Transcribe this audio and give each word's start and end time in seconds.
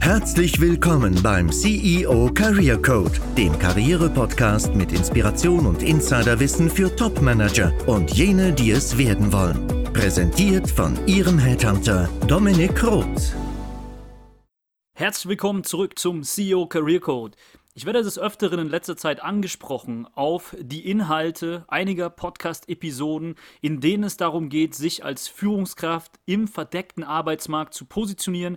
Herzlich 0.00 0.60
willkommen 0.60 1.20
beim 1.22 1.50
CEO 1.50 2.30
Career 2.32 2.80
Code, 2.80 3.18
dem 3.36 3.58
Karriere-Podcast 3.58 4.74
mit 4.74 4.92
Inspiration 4.92 5.66
und 5.66 5.82
Insiderwissen 5.82 6.70
für 6.70 6.94
Top-Manager 6.94 7.72
und 7.86 8.12
jene, 8.12 8.52
die 8.52 8.70
es 8.70 8.96
werden 8.96 9.32
wollen. 9.32 9.66
Präsentiert 9.92 10.70
von 10.70 10.96
Ihrem 11.06 11.38
Headhunter 11.38 12.08
Dominik 12.28 12.82
Roth. 12.84 13.34
Herzlich 14.94 15.28
willkommen 15.28 15.64
zurück 15.64 15.98
zum 15.98 16.22
CEO 16.22 16.66
Career 16.68 17.00
Code. 17.00 17.36
Ich 17.78 17.84
werde 17.84 18.02
des 18.02 18.18
Öfteren 18.18 18.58
in 18.58 18.70
letzter 18.70 18.96
Zeit 18.96 19.22
angesprochen 19.22 20.08
auf 20.14 20.56
die 20.58 20.90
Inhalte 20.90 21.66
einiger 21.68 22.08
Podcast-Episoden, 22.08 23.34
in 23.60 23.82
denen 23.82 24.04
es 24.04 24.16
darum 24.16 24.48
geht, 24.48 24.74
sich 24.74 25.04
als 25.04 25.28
Führungskraft 25.28 26.18
im 26.24 26.48
verdeckten 26.48 27.04
Arbeitsmarkt 27.04 27.74
zu 27.74 27.84
positionieren 27.84 28.56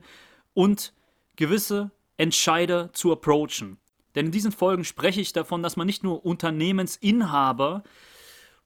und 0.53 0.93
gewisse 1.35 1.91
Entscheider 2.15 2.93
zu 2.93 3.11
approachen. 3.11 3.77
Denn 4.15 4.27
in 4.27 4.31
diesen 4.31 4.53
Folgen 4.53 4.85
spreche 4.85 5.19
ich 5.19 5.33
davon, 5.33 5.63
dass 5.63 5.75
man 5.75 5.85
nicht 5.85 6.01
nur 6.01 6.25
Unternehmensinhaber 6.25 7.83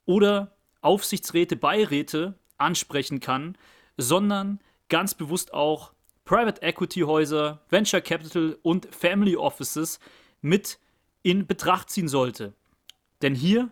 oder 0.05 0.55
Aufsichtsräte, 0.81 1.55
Beiräte 1.55 2.37
ansprechen 2.59 3.19
kann, 3.19 3.57
sondern 3.97 4.59
ganz 4.87 5.15
bewusst 5.15 5.51
auch 5.51 5.93
Private 6.25 6.61
Equity 6.61 6.99
Häuser, 6.99 7.59
Venture 7.69 8.01
Capital 8.01 8.59
und 8.61 8.87
Family 8.93 9.35
Offices 9.35 9.99
mit 10.43 10.79
in 11.23 11.47
Betracht 11.47 11.89
ziehen 11.89 12.07
sollte. 12.07 12.53
Denn 13.21 13.33
hier 13.33 13.69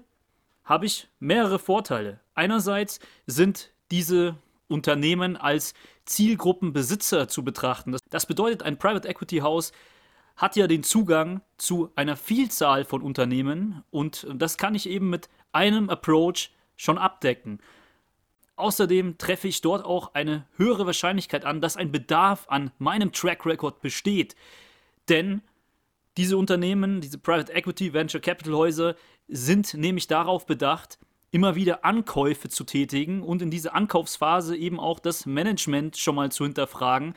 habe 0.64 0.86
ich 0.86 1.08
mehrere 1.20 1.60
Vorteile. 1.60 2.20
Einerseits 2.34 3.00
sind 3.28 3.72
diese 3.92 4.36
Unternehmen 4.68 5.36
als 5.36 5.74
Zielgruppenbesitzer 6.06 7.28
zu 7.28 7.44
betrachten. 7.44 7.96
Das 8.10 8.26
bedeutet, 8.26 8.64
ein 8.64 8.78
Private 8.78 9.08
Equity 9.08 9.40
House 9.40 9.74
hat 10.38 10.56
ja 10.56 10.68
den 10.68 10.84
Zugang 10.84 11.42
zu 11.58 11.92
einer 11.96 12.16
Vielzahl 12.16 12.86
von 12.86 13.02
Unternehmen 13.02 13.84
und 13.92 14.26
das 14.34 14.58
kann 14.58 14.74
ich 14.74 14.88
eben 14.88 15.10
mit 15.10 15.30
einem 15.52 15.90
Approach 15.90 16.52
schon 16.78 16.98
abdecken. 16.98 17.60
Außerdem 18.56 19.18
treffe 19.18 19.48
ich 19.48 19.62
dort 19.62 19.84
auch 19.84 20.14
eine 20.14 20.46
höhere 20.56 20.86
Wahrscheinlichkeit 20.86 21.46
an, 21.46 21.62
dass 21.62 21.78
ein 21.78 21.92
Bedarf 21.92 22.46
an 22.48 22.72
meinem 22.80 23.12
Track 23.12 23.46
Record 23.46 23.82
besteht. 23.82 24.36
Denn 25.10 25.42
diese 26.22 26.38
Unternehmen, 26.38 27.02
diese 27.02 27.18
Private 27.18 27.52
Equity, 27.52 27.94
Venture 27.94 28.22
Capital 28.22 28.54
Häuser 28.54 28.96
sind 29.28 29.74
nämlich 29.74 30.06
darauf 30.06 30.46
bedacht, 30.46 31.00
immer 31.32 31.56
wieder 31.56 31.84
Ankäufe 31.84 32.48
zu 32.48 32.64
tätigen 32.64 33.24
und 33.24 33.42
in 33.42 33.50
dieser 33.50 33.74
Ankaufsphase 33.74 34.56
eben 34.56 34.80
auch 34.80 35.00
das 35.00 35.26
Management 35.26 35.98
schon 35.98 36.14
mal 36.14 36.32
zu 36.32 36.44
hinterfragen. 36.44 37.16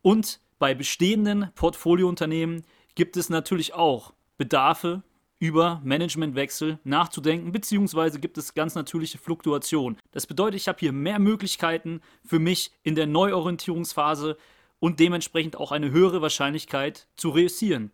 Und 0.00 0.38
bei 0.60 0.76
bestehenden 0.76 1.50
Portfoliounternehmen 1.56 2.62
gibt 2.94 3.16
es 3.16 3.30
natürlich 3.30 3.74
auch 3.74 4.12
Bedarfe 4.38 5.02
über 5.40 5.80
Managementwechsel 5.82 6.78
nachzudenken, 6.84 7.50
beziehungsweise 7.50 8.20
gibt 8.20 8.38
es 8.38 8.54
ganz 8.54 8.76
natürliche 8.76 9.18
Fluktuationen. 9.18 9.98
Das 10.12 10.28
bedeutet, 10.28 10.60
ich 10.60 10.68
habe 10.68 10.78
hier 10.78 10.92
mehr 10.92 11.18
Möglichkeiten 11.18 12.00
für 12.24 12.38
mich 12.38 12.70
in 12.84 12.94
der 12.94 13.08
Neuorientierungsphase 13.08 14.36
und 14.78 15.00
dementsprechend 15.00 15.56
auch 15.56 15.72
eine 15.72 15.90
höhere 15.90 16.22
Wahrscheinlichkeit 16.22 17.08
zu 17.16 17.30
reüssieren. 17.30 17.90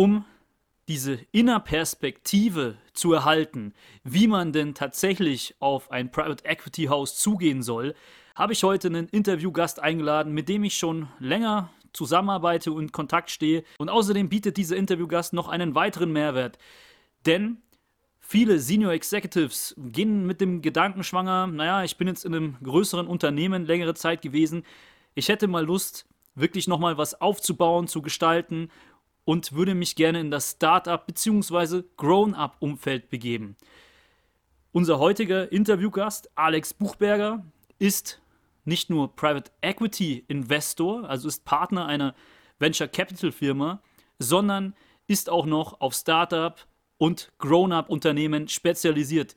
Um 0.00 0.24
diese 0.88 1.18
Innerperspektive 1.30 2.78
zu 2.94 3.12
erhalten, 3.12 3.74
wie 4.02 4.28
man 4.28 4.50
denn 4.50 4.72
tatsächlich 4.72 5.56
auf 5.58 5.90
ein 5.90 6.10
Private 6.10 6.42
Equity 6.46 6.84
House 6.84 7.18
zugehen 7.18 7.62
soll, 7.62 7.94
habe 8.34 8.54
ich 8.54 8.62
heute 8.62 8.88
einen 8.88 9.08
Interviewgast 9.08 9.78
eingeladen, 9.78 10.32
mit 10.32 10.48
dem 10.48 10.64
ich 10.64 10.78
schon 10.78 11.08
länger 11.18 11.68
zusammenarbeite 11.92 12.72
und 12.72 12.84
in 12.84 12.92
Kontakt 12.92 13.30
stehe. 13.30 13.62
Und 13.76 13.90
außerdem 13.90 14.30
bietet 14.30 14.56
dieser 14.56 14.76
Interviewgast 14.76 15.34
noch 15.34 15.48
einen 15.48 15.74
weiteren 15.74 16.14
Mehrwert. 16.14 16.56
Denn 17.26 17.58
viele 18.20 18.58
Senior 18.58 18.92
Executives 18.92 19.74
gehen 19.76 20.26
mit 20.26 20.40
dem 20.40 20.62
Gedanken 20.62 21.04
schwanger, 21.04 21.46
naja, 21.46 21.84
ich 21.84 21.98
bin 21.98 22.08
jetzt 22.08 22.24
in 22.24 22.34
einem 22.34 22.56
größeren 22.62 23.06
Unternehmen 23.06 23.66
längere 23.66 23.92
Zeit 23.92 24.22
gewesen. 24.22 24.64
Ich 25.14 25.28
hätte 25.28 25.46
mal 25.46 25.66
Lust, 25.66 26.06
wirklich 26.34 26.68
nochmal 26.68 26.96
was 26.96 27.20
aufzubauen, 27.20 27.86
zu 27.86 28.00
gestalten 28.00 28.70
und 29.24 29.52
würde 29.52 29.74
mich 29.74 29.96
gerne 29.96 30.20
in 30.20 30.30
das 30.30 30.52
Startup 30.52 31.06
bzw. 31.06 31.82
Grown-up-Umfeld 31.96 33.10
begeben. 33.10 33.56
Unser 34.72 34.98
heutiger 34.98 35.50
Interviewgast, 35.50 36.30
Alex 36.36 36.74
Buchberger, 36.74 37.44
ist 37.78 38.20
nicht 38.64 38.90
nur 38.90 39.14
Private 39.16 39.50
Equity 39.62 40.24
Investor, 40.28 41.08
also 41.08 41.28
ist 41.28 41.44
Partner 41.44 41.86
einer 41.86 42.14
Venture 42.58 42.88
Capital 42.88 43.32
Firma, 43.32 43.82
sondern 44.18 44.74
ist 45.06 45.28
auch 45.28 45.46
noch 45.46 45.80
auf 45.80 45.94
Startup 45.94 46.64
und 46.98 47.32
Grown-up-Unternehmen 47.38 48.46
spezialisiert. 48.48 49.34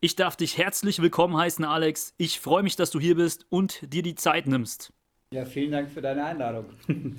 Ich 0.00 0.14
darf 0.14 0.36
dich 0.36 0.56
herzlich 0.56 1.02
willkommen 1.02 1.36
heißen, 1.36 1.64
Alex. 1.64 2.14
Ich 2.16 2.40
freue 2.40 2.62
mich, 2.62 2.76
dass 2.76 2.90
du 2.90 3.00
hier 3.00 3.16
bist 3.16 3.46
und 3.48 3.92
dir 3.92 4.02
die 4.02 4.14
Zeit 4.14 4.46
nimmst. 4.46 4.92
Ja, 5.32 5.44
vielen 5.44 5.70
Dank 5.70 5.88
für 5.88 6.02
deine 6.02 6.24
Einladung. 6.24 6.64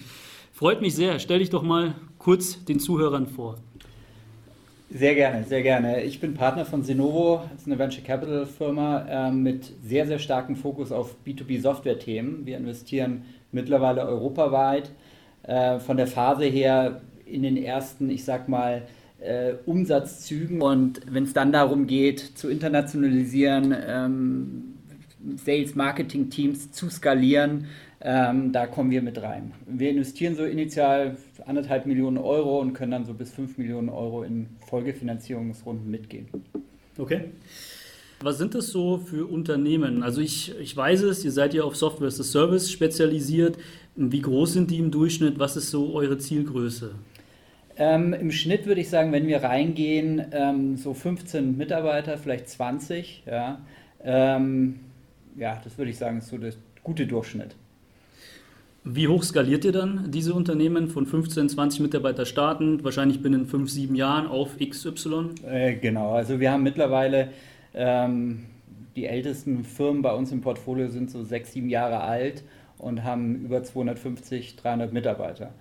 Freut 0.51 0.81
mich 0.81 0.95
sehr. 0.95 1.17
Stell 1.19 1.39
dich 1.39 1.49
doch 1.49 1.63
mal 1.63 1.95
kurz 2.17 2.61
den 2.65 2.77
Zuhörern 2.77 3.25
vor. 3.25 3.55
Sehr 4.89 5.15
gerne, 5.15 5.45
sehr 5.45 5.61
gerne. 5.61 6.03
Ich 6.03 6.19
bin 6.19 6.33
Partner 6.33 6.65
von 6.65 6.83
Senovo, 6.83 7.43
das 7.49 7.61
ist 7.61 7.67
eine 7.67 7.79
Venture 7.79 8.03
Capital 8.03 8.45
Firma 8.45 9.05
äh, 9.07 9.31
mit 9.31 9.71
sehr, 9.81 10.05
sehr 10.07 10.19
starkem 10.19 10.57
Fokus 10.57 10.91
auf 10.91 11.15
B2B-Software-Themen. 11.25 12.45
Wir 12.45 12.57
investieren 12.57 13.23
mittlerweile 13.53 14.01
europaweit. 14.01 14.91
Äh, 15.43 15.79
von 15.79 15.95
der 15.95 16.07
Phase 16.07 16.43
her 16.43 16.99
in 17.25 17.43
den 17.43 17.55
ersten, 17.55 18.09
ich 18.09 18.25
sag 18.25 18.49
mal, 18.49 18.81
äh, 19.21 19.53
Umsatzzügen. 19.65 20.61
Und 20.61 20.99
wenn 21.09 21.23
es 21.23 21.31
dann 21.31 21.53
darum 21.53 21.87
geht, 21.87 22.19
zu 22.19 22.49
internationalisieren, 22.49 23.73
ähm, 23.87 24.73
Sales-Marketing-Teams 25.37 26.73
zu 26.73 26.89
skalieren, 26.89 27.67
ähm, 28.03 28.51
da 28.51 28.65
kommen 28.65 28.89
wir 28.89 29.01
mit 29.01 29.21
rein. 29.21 29.53
Wir 29.67 29.91
investieren 29.91 30.35
so 30.35 30.43
initial 30.43 31.17
anderthalb 31.45 31.85
Millionen 31.85 32.17
Euro 32.17 32.59
und 32.59 32.73
können 32.73 32.91
dann 32.91 33.05
so 33.05 33.13
bis 33.13 33.31
fünf 33.31 33.57
Millionen 33.57 33.89
Euro 33.89 34.23
in 34.23 34.47
Folgefinanzierungsrunden 34.67 35.89
mitgehen. 35.89 36.27
Okay. 36.97 37.25
Was 38.21 38.37
sind 38.37 38.53
das 38.53 38.67
so 38.67 38.97
für 38.97 39.25
Unternehmen? 39.25 40.03
Also 40.03 40.21
ich, 40.21 40.57
ich 40.59 40.75
weiß 40.75 41.03
es, 41.03 41.25
ihr 41.25 41.31
seid 41.31 41.53
ja 41.53 41.63
auf 41.63 41.75
Software 41.75 42.07
as 42.07 42.19
a 42.19 42.23
Service 42.23 42.71
spezialisiert. 42.71 43.57
Wie 43.95 44.21
groß 44.21 44.53
sind 44.53 44.71
die 44.71 44.77
im 44.77 44.91
Durchschnitt? 44.91 45.39
Was 45.39 45.55
ist 45.55 45.69
so 45.71 45.93
eure 45.93 46.17
Zielgröße? 46.17 46.95
Ähm, 47.77 48.13
Im 48.13 48.31
Schnitt 48.31 48.65
würde 48.65 48.81
ich 48.81 48.89
sagen, 48.89 49.11
wenn 49.11 49.27
wir 49.27 49.43
reingehen, 49.43 50.25
ähm, 50.31 50.77
so 50.77 50.93
15 50.93 51.57
Mitarbeiter, 51.57 52.17
vielleicht 52.17 52.49
20. 52.49 53.23
Ja, 53.25 53.61
ähm, 54.03 54.79
ja 55.35 55.59
das 55.63 55.77
würde 55.77 55.89
ich 55.91 55.97
sagen, 55.97 56.19
ist 56.19 56.27
so 56.27 56.37
der 56.37 56.53
gute 56.83 57.07
Durchschnitt. 57.07 57.55
Wie 58.83 59.07
hoch 59.07 59.21
skaliert 59.21 59.63
ihr 59.63 59.71
dann 59.71 60.09
diese 60.09 60.33
Unternehmen 60.33 60.87
von 60.87 61.05
15, 61.05 61.49
20 61.49 61.81
Mitarbeiter 61.81 62.25
starten, 62.25 62.83
wahrscheinlich 62.83 63.21
binnen 63.21 63.45
5, 63.45 63.69
7 63.69 63.95
Jahren 63.95 64.25
auf 64.25 64.57
XY? 64.57 65.29
Äh, 65.47 65.75
genau, 65.75 66.13
also 66.13 66.39
wir 66.39 66.51
haben 66.51 66.63
mittlerweile 66.63 67.29
ähm, 67.75 68.45
die 68.95 69.05
ältesten 69.05 69.63
Firmen 69.63 70.01
bei 70.01 70.13
uns 70.13 70.31
im 70.31 70.41
Portfolio 70.41 70.87
sind 70.87 71.11
so 71.11 71.23
6, 71.23 71.53
7 71.53 71.69
Jahre 71.69 72.01
alt 72.01 72.43
und 72.79 73.03
haben 73.03 73.45
über 73.45 73.63
250, 73.63 74.55
300 74.55 74.91
Mitarbeiter. 74.91 75.51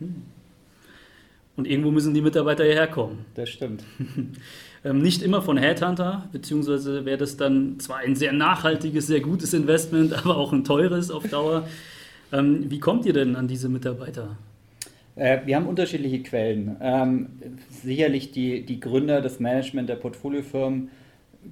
Hm. 0.00 0.22
Und 1.56 1.68
irgendwo 1.68 1.92
müssen 1.92 2.12
die 2.12 2.20
Mitarbeiter 2.20 2.64
hierher 2.64 2.88
kommen. 2.88 3.24
Das 3.34 3.48
stimmt. 3.48 3.84
ähm, 4.84 5.00
nicht 5.00 5.22
immer 5.22 5.40
von 5.40 5.56
Headhunter, 5.56 6.28
beziehungsweise 6.32 7.04
wäre 7.04 7.18
das 7.18 7.36
dann 7.36 7.78
zwar 7.78 7.98
ein 7.98 8.16
sehr 8.16 8.32
nachhaltiges, 8.32 9.06
sehr 9.06 9.20
gutes 9.20 9.54
Investment, 9.54 10.12
aber 10.24 10.36
auch 10.36 10.52
ein 10.52 10.64
teures 10.64 11.12
auf 11.12 11.28
Dauer. 11.28 11.68
Ähm, 12.34 12.68
wie 12.68 12.80
kommt 12.80 13.06
ihr 13.06 13.12
denn 13.12 13.36
an 13.36 13.46
diese 13.46 13.68
Mitarbeiter? 13.68 14.36
Äh, 15.14 15.40
wir 15.44 15.54
haben 15.54 15.66
unterschiedliche 15.66 16.22
Quellen. 16.22 16.76
Ähm, 16.80 17.28
sicherlich 17.70 18.32
die, 18.32 18.66
die 18.66 18.80
Gründer, 18.80 19.20
das 19.20 19.38
Management 19.38 19.88
der 19.88 19.96
Portfoliofirmen 19.96 20.90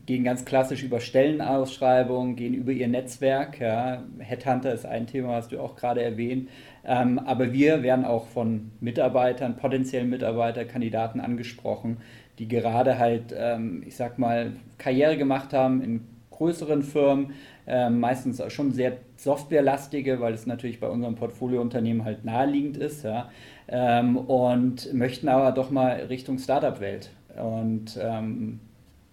gehen 0.07 0.25
ganz 0.25 0.45
klassisch 0.45 0.83
über 0.83 1.01
Stellenausschreibungen, 1.01 2.35
gehen 2.35 2.55
über 2.55 2.73
ihr 2.73 2.89
Netzwerk. 2.89 3.61
Ja. 3.61 4.03
Headhunter 4.19 4.73
ist 4.73 4.87
ein 4.87 5.07
Thema, 5.07 5.29
was 5.35 5.49
du 5.49 5.61
auch 5.61 5.77
gerade 5.77 6.03
erwähnt. 6.03 6.49
Ähm, 6.85 7.21
aber 7.21 7.53
wir 7.53 7.85
werden 7.85 8.05
auch 8.05 8.27
von 8.27 8.73
Mitarbeitern, 8.81 9.57
potenziellen 9.57 10.11
Mitarbeitern, 10.11 10.67
Kandidaten 10.67 11.21
angesprochen, 11.21 11.99
die 12.41 12.49
gerade 12.49 12.99
halt, 12.99 13.33
ähm, 13.37 13.85
ich 13.87 13.95
sag 13.95 14.19
mal, 14.19 14.53
Karriere 14.79 15.17
gemacht 15.17 15.53
haben 15.53 15.81
in 15.83 16.01
größeren 16.43 16.83
Firmen, 16.83 17.35
äh, 17.69 17.89
meistens 17.89 18.43
schon 18.53 18.73
sehr 18.73 18.97
softwarelastige, 19.17 20.21
weil 20.21 20.35
es 20.35 20.45
natürlich 20.45 20.81
bei 20.81 20.89
unserem 20.89 21.15
Portfoliounternehmen 21.15 22.05
halt 22.05 22.25
naheliegend 22.25 22.77
ist, 22.77 23.05
ja, 23.05 23.31
ähm, 23.69 24.17
und 24.17 24.93
möchten 24.93 25.29
aber 25.29 25.53
doch 25.53 25.71
mal 25.71 25.93
Richtung 26.09 26.39
Startup-Welt. 26.39 27.11
Und 27.41 27.97
ähm, 28.03 28.59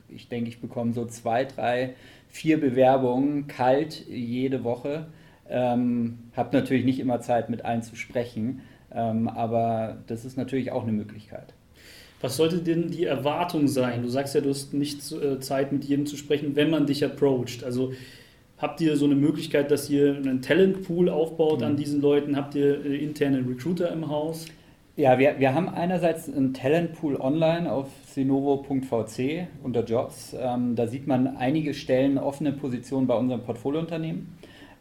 ich 0.07 0.27
denke, 0.27 0.49
ich 0.49 0.59
bekomme 0.59 0.93
so 0.93 1.05
zwei, 1.05 1.45
drei, 1.45 1.93
vier 2.29 2.59
Bewerbungen 2.59 3.45
kalt 3.47 4.07
jede 4.07 4.63
Woche. 4.63 5.05
Ähm, 5.47 6.31
habe 6.35 6.57
natürlich 6.57 6.85
nicht 6.85 6.99
immer 6.99 7.21
Zeit, 7.21 7.51
mit 7.51 7.63
allen 7.63 7.83
zu 7.83 7.95
sprechen, 7.95 8.61
ähm, 8.91 9.27
aber 9.27 9.97
das 10.07 10.25
ist 10.25 10.35
natürlich 10.35 10.71
auch 10.71 10.83
eine 10.83 10.91
Möglichkeit. 10.93 11.53
Was 12.21 12.35
sollte 12.35 12.57
denn 12.57 12.89
die 12.89 13.05
Erwartung 13.05 13.67
sein? 13.67 14.01
Du 14.01 14.09
sagst 14.09 14.35
ja, 14.35 14.41
du 14.41 14.49
hast 14.49 14.73
nicht 14.73 15.11
äh, 15.11 15.39
Zeit, 15.39 15.71
mit 15.71 15.85
jedem 15.85 16.05
zu 16.05 16.17
sprechen, 16.17 16.55
wenn 16.55 16.69
man 16.69 16.85
dich 16.85 17.03
approacht. 17.05 17.63
Also 17.63 17.93
habt 18.57 18.81
ihr 18.81 18.97
so 18.97 19.05
eine 19.05 19.15
Möglichkeit, 19.15 19.71
dass 19.71 19.89
ihr 19.89 20.15
einen 20.15 20.41
Talentpool 20.41 21.09
aufbaut 21.09 21.59
mhm. 21.59 21.65
an 21.65 21.77
diesen 21.77 22.01
Leuten? 22.01 22.35
Habt 22.35 22.55
ihr 22.55 22.85
äh, 22.85 22.97
interne 22.97 23.39
Recruiter 23.47 23.91
im 23.91 24.09
Haus? 24.09 24.45
Ja, 24.97 25.17
wir, 25.17 25.39
wir 25.39 25.53
haben 25.53 25.69
einerseits 25.69 26.27
einen 26.27 26.53
Talentpool 26.53 27.15
online 27.15 27.71
auf 27.71 27.87
sinovo.vc 28.07 29.47
unter 29.63 29.85
Jobs. 29.85 30.35
Ähm, 30.37 30.75
da 30.75 30.87
sieht 30.87 31.07
man 31.07 31.37
einige 31.37 31.73
Stellen, 31.73 32.17
offene 32.17 32.51
Positionen 32.51 33.07
bei 33.07 33.15
unserem 33.15 33.41
Portfoliounternehmen. 33.43 34.27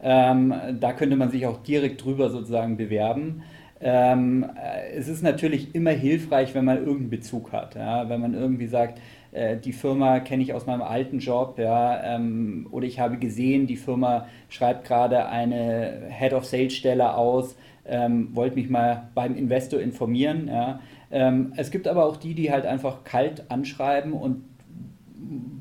Ähm, 0.01 0.53
da 0.77 0.91
könnte 0.91 1.15
man 1.15 1.31
sich 1.31 1.45
auch 1.45 1.63
direkt 1.63 2.03
drüber 2.03 2.29
sozusagen 2.29 2.75
bewerben. 2.75 3.43
Ähm, 3.81 4.45
äh, 4.55 4.91
es 4.95 5.07
ist 5.07 5.23
natürlich 5.23 5.73
immer 5.73 5.91
hilfreich, 5.91 6.53
wenn 6.53 6.65
man 6.65 6.77
irgendeinen 6.77 7.09
Bezug 7.09 7.51
hat. 7.51 7.75
Ja? 7.75 8.09
Wenn 8.09 8.19
man 8.19 8.33
irgendwie 8.33 8.67
sagt, 8.67 8.99
äh, 9.31 9.57
die 9.57 9.73
Firma 9.73 10.19
kenne 10.19 10.43
ich 10.43 10.53
aus 10.53 10.65
meinem 10.65 10.81
alten 10.81 11.19
Job, 11.19 11.59
ja, 11.59 12.03
ähm, 12.03 12.67
oder 12.71 12.85
ich 12.87 12.99
habe 12.99 13.17
gesehen, 13.17 13.67
die 13.67 13.77
Firma 13.77 14.27
schreibt 14.49 14.85
gerade 14.85 15.27
eine 15.27 16.07
Head 16.09 16.33
of 16.33 16.45
Sales 16.45 16.73
Stelle 16.73 17.13
aus, 17.13 17.55
ähm, 17.85 18.35
wollte 18.35 18.55
mich 18.55 18.69
mal 18.69 19.09
beim 19.15 19.35
Investor 19.35 19.79
informieren. 19.79 20.47
Ja. 20.47 20.81
Ähm, 21.11 21.53
es 21.57 21.71
gibt 21.71 21.87
aber 21.87 22.05
auch 22.05 22.17
die, 22.17 22.33
die 22.33 22.51
halt 22.51 22.65
einfach 22.65 23.03
kalt 23.03 23.49
anschreiben 23.49 24.13
und 24.13 24.43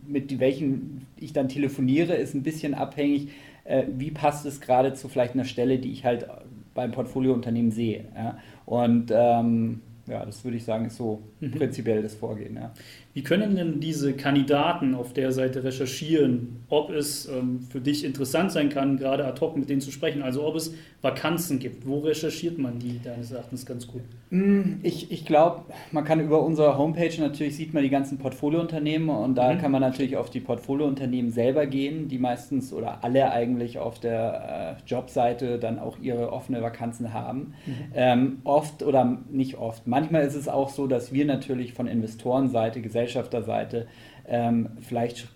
mit 0.07 0.41
welchen 0.41 1.07
ich 1.17 1.33
dann 1.33 1.49
telefoniere, 1.49 2.15
ist 2.15 2.35
ein 2.35 2.43
bisschen 2.43 2.75
abhängig, 2.75 3.31
äh, 3.65 3.85
wie 3.97 4.11
passt 4.11 4.47
es 4.47 4.61
gerade 4.61 4.95
zu 4.95 5.09
vielleicht 5.09 5.35
einer 5.35 5.45
Stelle, 5.45 5.79
die 5.79 5.93
ich 5.93 6.05
halt 6.05 6.27
beim 6.79 6.93
Portfoliounternehmen 6.93 7.73
sehe. 7.73 8.05
Ja. 8.15 8.39
Und 8.65 9.11
ähm, 9.13 9.81
ja, 10.07 10.25
das 10.25 10.45
würde 10.45 10.57
ich 10.57 10.65
sagen, 10.65 10.87
ist 10.87 10.97
so 10.97 11.25
mhm. 11.41 11.51
prinzipiell 11.51 12.03
das 12.03 12.15
Vorgehen. 12.15 12.55
Ja. 12.55 12.73
Wie 13.19 13.25
können 13.25 13.57
denn 13.57 13.81
diese 13.81 14.13
Kandidaten 14.13 14.95
auf 14.95 15.13
der 15.13 15.33
Seite 15.33 15.65
recherchieren, 15.65 16.65
ob 16.69 16.91
es 16.91 17.27
ähm, 17.27 17.63
für 17.69 17.81
dich 17.81 18.05
interessant 18.05 18.53
sein 18.53 18.69
kann, 18.69 18.97
gerade 18.97 19.25
ad 19.25 19.41
hoc 19.41 19.57
mit 19.57 19.69
denen 19.69 19.81
zu 19.81 19.91
sprechen? 19.91 20.23
Also 20.23 20.45
ob 20.45 20.55
es 20.55 20.73
Vakanzen 21.03 21.59
gibt. 21.59 21.85
Wo 21.85 21.99
recherchiert 21.99 22.59
man 22.59 22.79
die 22.79 23.01
deines 23.03 23.33
Erachtens 23.33 23.67
ganz 23.67 23.89
gut? 23.89 24.03
Hm, 24.31 24.81
ich, 24.83 25.11
ich 25.11 25.25
glaube, 25.25 25.63
man 25.91 26.05
kann 26.05 26.21
über 26.21 26.43
unsere 26.43 26.77
Homepage 26.77 27.11
natürlich 27.21 27.57
sieht 27.57 27.73
man 27.73 27.83
die 27.83 27.89
ganzen 27.89 28.19
Portfoliounternehmen 28.19 29.09
und 29.09 29.37
da 29.37 29.53
mhm. 29.53 29.59
kann 29.59 29.73
man 29.73 29.81
natürlich 29.81 30.17
auf 30.17 30.29
die 30.31 30.41
Portfoliounternehmen 30.41 31.33
selber 31.33 31.67
gehen, 31.67 32.09
die 32.09 32.19
meistens 32.19 32.73
oder 32.73 33.03
alle 33.03 33.33
eigentlich 33.33 33.79
auf 33.79 33.99
der 33.99 34.77
äh, 34.79 34.89
Jobseite 34.89 35.59
dann 35.59 35.79
auch 35.79 35.99
ihre 36.01 36.33
offene 36.33 36.63
Vakanzen 36.63 37.13
haben. 37.13 37.55
Mhm. 37.67 37.75
Ähm, 37.95 38.39
oft 38.45 38.83
oder 38.83 39.19
nicht 39.31 39.57
oft, 39.57 39.87
manchmal 39.87 40.25
ist 40.25 40.35
es 40.35 40.49
auch 40.49 40.69
so, 40.69 40.87
dass 40.87 41.13
wir 41.13 41.25
natürlich 41.25 41.73
von 41.73 41.87
Investorenseite, 41.87 42.81
Gesellschafterseite 43.09 43.89
ähm, 44.27 44.71
vielleicht 44.81 45.29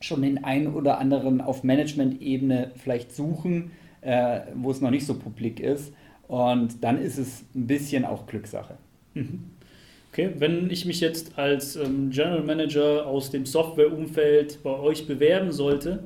schon 0.00 0.22
den 0.22 0.44
einen 0.44 0.74
oder 0.74 0.98
anderen 0.98 1.40
auf 1.40 1.62
Management-Ebene 1.62 2.72
vielleicht 2.76 3.12
suchen 3.12 3.70
äh, 4.02 4.40
wo 4.54 4.70
es 4.70 4.80
noch 4.80 4.90
nicht 4.90 5.06
so 5.06 5.14
publik 5.14 5.60
ist. 5.60 5.92
Und 6.28 6.82
dann 6.82 7.00
ist 7.00 7.18
es 7.18 7.42
ein 7.54 7.66
bisschen 7.66 8.04
auch 8.04 8.26
Glückssache. 8.26 8.74
Mhm. 9.14 9.50
Okay, 10.12 10.30
wenn 10.38 10.70
ich 10.70 10.86
mich 10.86 11.00
jetzt 11.00 11.38
als 11.38 11.76
ähm, 11.76 12.10
General 12.10 12.42
Manager 12.42 13.06
aus 13.06 13.30
dem 13.30 13.46
Softwareumfeld 13.46 14.62
bei 14.62 14.70
euch 14.70 15.06
bewerben 15.06 15.52
sollte, 15.52 16.02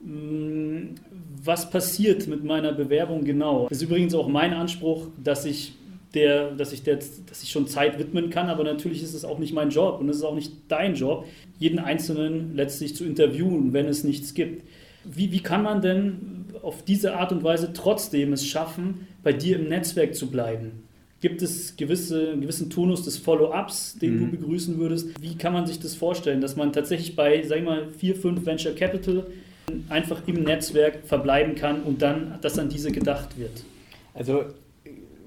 mm, 0.00 0.94
was 1.42 1.70
passiert 1.70 2.26
mit 2.26 2.44
meiner 2.44 2.72
Bewerbung 2.72 3.24
genau? 3.24 3.68
Das 3.68 3.78
ist 3.78 3.84
übrigens 3.84 4.14
auch 4.14 4.28
mein 4.28 4.52
Anspruch, 4.52 5.06
dass 5.22 5.46
ich 5.46 5.74
der, 6.14 6.50
dass 6.52 6.72
ich, 6.72 6.82
der, 6.82 6.96
dass 6.96 7.42
ich 7.42 7.50
schon 7.50 7.66
Zeit 7.66 7.98
widmen 7.98 8.30
kann, 8.30 8.48
aber 8.48 8.64
natürlich 8.64 9.02
ist 9.02 9.14
es 9.14 9.24
auch 9.24 9.38
nicht 9.38 9.54
mein 9.54 9.70
Job 9.70 10.00
und 10.00 10.08
es 10.08 10.16
ist 10.16 10.24
auch 10.24 10.34
nicht 10.34 10.52
dein 10.68 10.94
Job, 10.94 11.26
jeden 11.58 11.78
Einzelnen 11.78 12.54
letztlich 12.54 12.94
zu 12.94 13.04
interviewen, 13.04 13.72
wenn 13.72 13.86
es 13.86 14.04
nichts 14.04 14.34
gibt. 14.34 14.64
Wie, 15.04 15.32
wie 15.32 15.40
kann 15.40 15.62
man 15.62 15.80
denn 15.80 16.46
auf 16.62 16.84
diese 16.84 17.16
Art 17.16 17.32
und 17.32 17.42
Weise 17.42 17.72
trotzdem 17.72 18.32
es 18.32 18.46
schaffen, 18.46 19.06
bei 19.22 19.32
dir 19.32 19.58
im 19.58 19.68
Netzwerk 19.68 20.14
zu 20.14 20.30
bleiben? 20.30 20.84
Gibt 21.20 21.40
es 21.40 21.76
gewisse, 21.76 22.32
einen 22.32 22.40
gewissen 22.40 22.68
Tonus 22.68 23.04
des 23.04 23.16
Follow-ups, 23.16 23.98
den 23.98 24.16
mhm. 24.16 24.18
du 24.18 24.36
begrüßen 24.38 24.78
würdest? 24.78 25.20
Wie 25.20 25.36
kann 25.36 25.52
man 25.52 25.66
sich 25.66 25.78
das 25.78 25.94
vorstellen, 25.94 26.40
dass 26.40 26.56
man 26.56 26.72
tatsächlich 26.72 27.16
bei, 27.16 27.42
sag 27.42 27.58
ich 27.58 27.64
mal, 27.64 27.88
vier, 27.96 28.16
fünf 28.16 28.44
Venture 28.44 28.74
Capital 28.74 29.26
einfach 29.88 30.20
im 30.26 30.42
Netzwerk 30.42 31.04
verbleiben 31.04 31.54
kann 31.54 31.82
und 31.82 32.02
dann, 32.02 32.38
dass 32.42 32.58
an 32.58 32.68
diese 32.68 32.90
gedacht 32.90 33.38
wird? 33.38 33.64
Also 34.14 34.44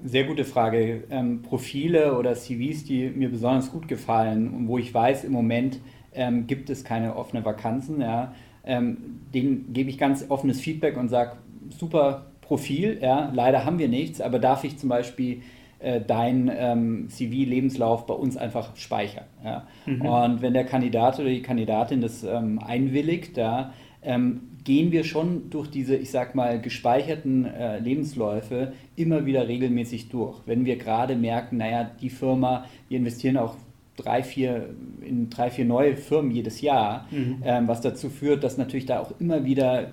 sehr 0.04 0.24
gute 0.24 0.44
Frage. 0.44 1.04
Ähm, 1.10 1.42
Profile 1.42 2.16
oder 2.18 2.34
CVs, 2.34 2.84
die 2.84 3.10
mir 3.10 3.30
besonders 3.30 3.70
gut 3.70 3.88
gefallen 3.88 4.52
und 4.52 4.68
wo 4.68 4.78
ich 4.78 4.92
weiß, 4.92 5.24
im 5.24 5.32
Moment 5.32 5.80
ähm, 6.14 6.46
gibt 6.46 6.70
es 6.70 6.84
keine 6.84 7.16
offene 7.16 7.44
Vakanzen. 7.44 8.00
Ja 8.00 8.32
ähm, 8.66 9.20
denen 9.32 9.72
gebe 9.72 9.88
ich 9.88 9.96
ganz 9.96 10.26
offenes 10.28 10.60
Feedback 10.60 10.96
und 10.96 11.08
sage, 11.08 11.36
super 11.70 12.26
Profil, 12.40 12.98
ja, 13.00 13.30
leider 13.32 13.64
haben 13.64 13.78
wir 13.78 13.88
nichts, 13.88 14.20
aber 14.20 14.38
darf 14.38 14.64
ich 14.64 14.76
zum 14.78 14.88
Beispiel 14.88 15.42
äh, 15.78 16.00
dein 16.00 16.50
ähm, 16.54 17.08
CV-Lebenslauf 17.08 18.06
bei 18.06 18.14
uns 18.14 18.36
einfach 18.36 18.76
speichern. 18.76 19.24
Ja? 19.44 19.66
Mhm. 19.86 20.02
Und 20.02 20.42
wenn 20.42 20.52
der 20.52 20.64
Kandidat 20.64 21.18
oder 21.18 21.28
die 21.28 21.42
Kandidatin 21.42 22.00
das 22.00 22.24
ähm, 22.24 22.58
einwilligt, 22.58 23.36
ja, 23.36 23.72
ähm, 24.02 24.42
gehen 24.66 24.90
wir 24.90 25.04
schon 25.04 25.48
durch 25.48 25.70
diese, 25.70 25.94
ich 25.94 26.10
sag 26.10 26.34
mal, 26.34 26.60
gespeicherten 26.60 27.44
äh, 27.44 27.78
Lebensläufe 27.78 28.72
immer 28.96 29.24
wieder 29.24 29.46
regelmäßig 29.46 30.08
durch. 30.08 30.40
Wenn 30.44 30.64
wir 30.64 30.76
gerade 30.76 31.14
merken, 31.14 31.58
naja, 31.58 31.88
die 32.00 32.10
Firma, 32.10 32.66
wir 32.88 32.98
investieren 32.98 33.36
auch 33.36 33.54
drei, 33.96 34.24
vier, 34.24 34.70
in 35.00 35.30
drei, 35.30 35.50
vier 35.50 35.66
neue 35.66 35.96
Firmen 35.96 36.32
jedes 36.32 36.60
Jahr, 36.62 37.06
mhm. 37.12 37.42
ähm, 37.44 37.68
was 37.68 37.80
dazu 37.80 38.10
führt, 38.10 38.42
dass 38.42 38.58
natürlich 38.58 38.86
da 38.86 38.98
auch 38.98 39.12
immer 39.20 39.44
wieder 39.44 39.92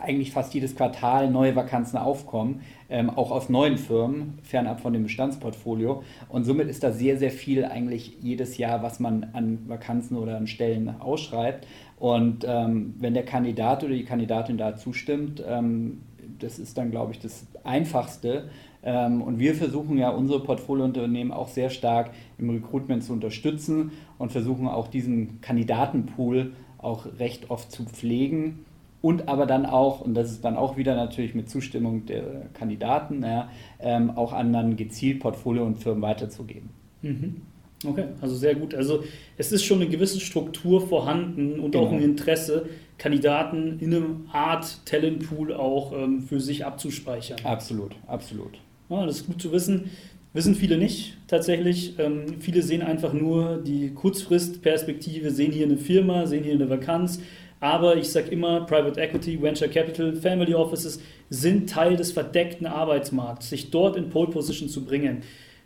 eigentlich 0.00 0.32
fast 0.32 0.54
jedes 0.54 0.74
Quartal 0.76 1.30
neue 1.30 1.54
Vakanzen 1.56 1.98
aufkommen, 1.98 2.62
ähm, 2.88 3.10
auch 3.10 3.30
aus 3.30 3.48
neuen 3.48 3.78
Firmen, 3.78 4.38
fernab 4.42 4.80
von 4.80 4.92
dem 4.92 5.04
Bestandsportfolio. 5.04 6.02
Und 6.28 6.44
somit 6.44 6.68
ist 6.68 6.82
da 6.82 6.92
sehr, 6.92 7.18
sehr 7.18 7.30
viel 7.30 7.64
eigentlich 7.64 8.18
jedes 8.20 8.58
Jahr, 8.58 8.82
was 8.82 9.00
man 9.00 9.30
an 9.32 9.60
Vakanzen 9.68 10.16
oder 10.16 10.36
an 10.36 10.46
Stellen 10.46 11.00
ausschreibt. 11.00 11.66
Und 11.98 12.44
ähm, 12.46 12.94
wenn 12.98 13.14
der 13.14 13.24
Kandidat 13.24 13.84
oder 13.84 13.94
die 13.94 14.04
Kandidatin 14.04 14.58
da 14.58 14.76
zustimmt, 14.76 15.42
ähm, 15.46 16.02
das 16.38 16.58
ist 16.58 16.76
dann, 16.76 16.90
glaube 16.90 17.12
ich, 17.12 17.20
das 17.20 17.46
Einfachste, 17.62 18.48
ähm, 18.84 19.22
und 19.22 19.38
wir 19.38 19.54
versuchen 19.54 19.96
ja 19.96 20.10
unsere 20.10 20.40
Portfoliounternehmen 20.40 21.32
auch 21.32 21.48
sehr 21.48 21.70
stark 21.70 22.10
im 22.38 22.50
Recruitment 22.50 23.02
zu 23.02 23.14
unterstützen 23.14 23.92
und 24.18 24.30
versuchen 24.30 24.68
auch 24.68 24.88
diesen 24.88 25.40
Kandidatenpool 25.40 26.52
auch 26.78 27.06
recht 27.18 27.50
oft 27.50 27.72
zu 27.72 27.84
pflegen 27.84 28.66
und 29.04 29.28
aber 29.28 29.44
dann 29.44 29.66
auch, 29.66 30.00
und 30.00 30.14
das 30.14 30.30
ist 30.30 30.46
dann 30.46 30.56
auch 30.56 30.78
wieder 30.78 30.96
natürlich 30.96 31.34
mit 31.34 31.50
Zustimmung 31.50 32.06
der 32.06 32.46
Kandidaten, 32.54 33.22
ja, 33.22 33.50
ähm, 33.78 34.10
auch 34.16 34.32
anderen 34.32 34.76
gezielt 34.76 35.20
Portfolio 35.20 35.66
und 35.66 35.76
Firmen 35.76 36.00
weiterzugeben. 36.00 36.70
Mhm. 37.02 37.42
Okay, 37.86 38.04
also 38.22 38.34
sehr 38.34 38.54
gut. 38.54 38.74
Also 38.74 39.04
es 39.36 39.52
ist 39.52 39.62
schon 39.62 39.82
eine 39.82 39.90
gewisse 39.90 40.20
Struktur 40.20 40.80
vorhanden 40.88 41.60
und 41.60 41.72
genau. 41.72 41.84
auch 41.84 41.92
ein 41.92 42.00
Interesse, 42.00 42.64
Kandidaten 42.96 43.78
in 43.78 43.94
einem 43.94 44.26
Art 44.32 44.86
Talentpool 44.86 45.52
auch 45.52 45.92
ähm, 45.92 46.22
für 46.22 46.40
sich 46.40 46.64
abzuspeichern. 46.64 47.40
Absolut, 47.44 47.96
absolut. 48.06 48.58
Ja, 48.88 49.04
das 49.04 49.16
ist 49.16 49.26
gut 49.26 49.42
zu 49.42 49.52
wissen. 49.52 49.90
Wissen 50.32 50.54
viele 50.54 50.78
nicht 50.78 51.18
tatsächlich. 51.28 51.98
Ähm, 51.98 52.40
viele 52.40 52.62
sehen 52.62 52.80
einfach 52.80 53.12
nur 53.12 53.58
die 53.58 53.90
Kurzfristperspektive, 53.90 55.30
sehen 55.30 55.52
hier 55.52 55.66
eine 55.66 55.76
Firma, 55.76 56.24
sehen 56.24 56.42
hier 56.42 56.54
eine 56.54 56.70
Vakanz. 56.70 57.20
Aber 57.60 57.96
ich 57.96 58.10
sage 58.10 58.28
immer, 58.28 58.60
Private 58.66 59.00
Equity, 59.00 59.40
Venture 59.40 59.68
Capital, 59.68 60.14
Family 60.14 60.54
Offices 60.54 61.00
sind 61.30 61.70
Teil 61.70 61.96
des 61.96 62.12
verdeckten 62.12 62.66
Arbeitsmarkts, 62.66 63.50
sich 63.50 63.70
dort 63.70 63.96
in 63.96 64.10
Pole 64.10 64.30
Position 64.30 64.68
zu 64.68 64.84
bringen. 64.84 65.22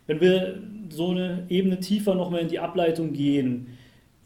Wenn 0.07 0.21
wir 0.21 0.63
so 0.89 1.09
eine 1.09 1.45
Ebene 1.49 1.79
tiefer 1.79 2.15
nochmal 2.15 2.41
in 2.41 2.47
die 2.47 2.59
Ableitung 2.59 3.13
gehen, 3.13 3.77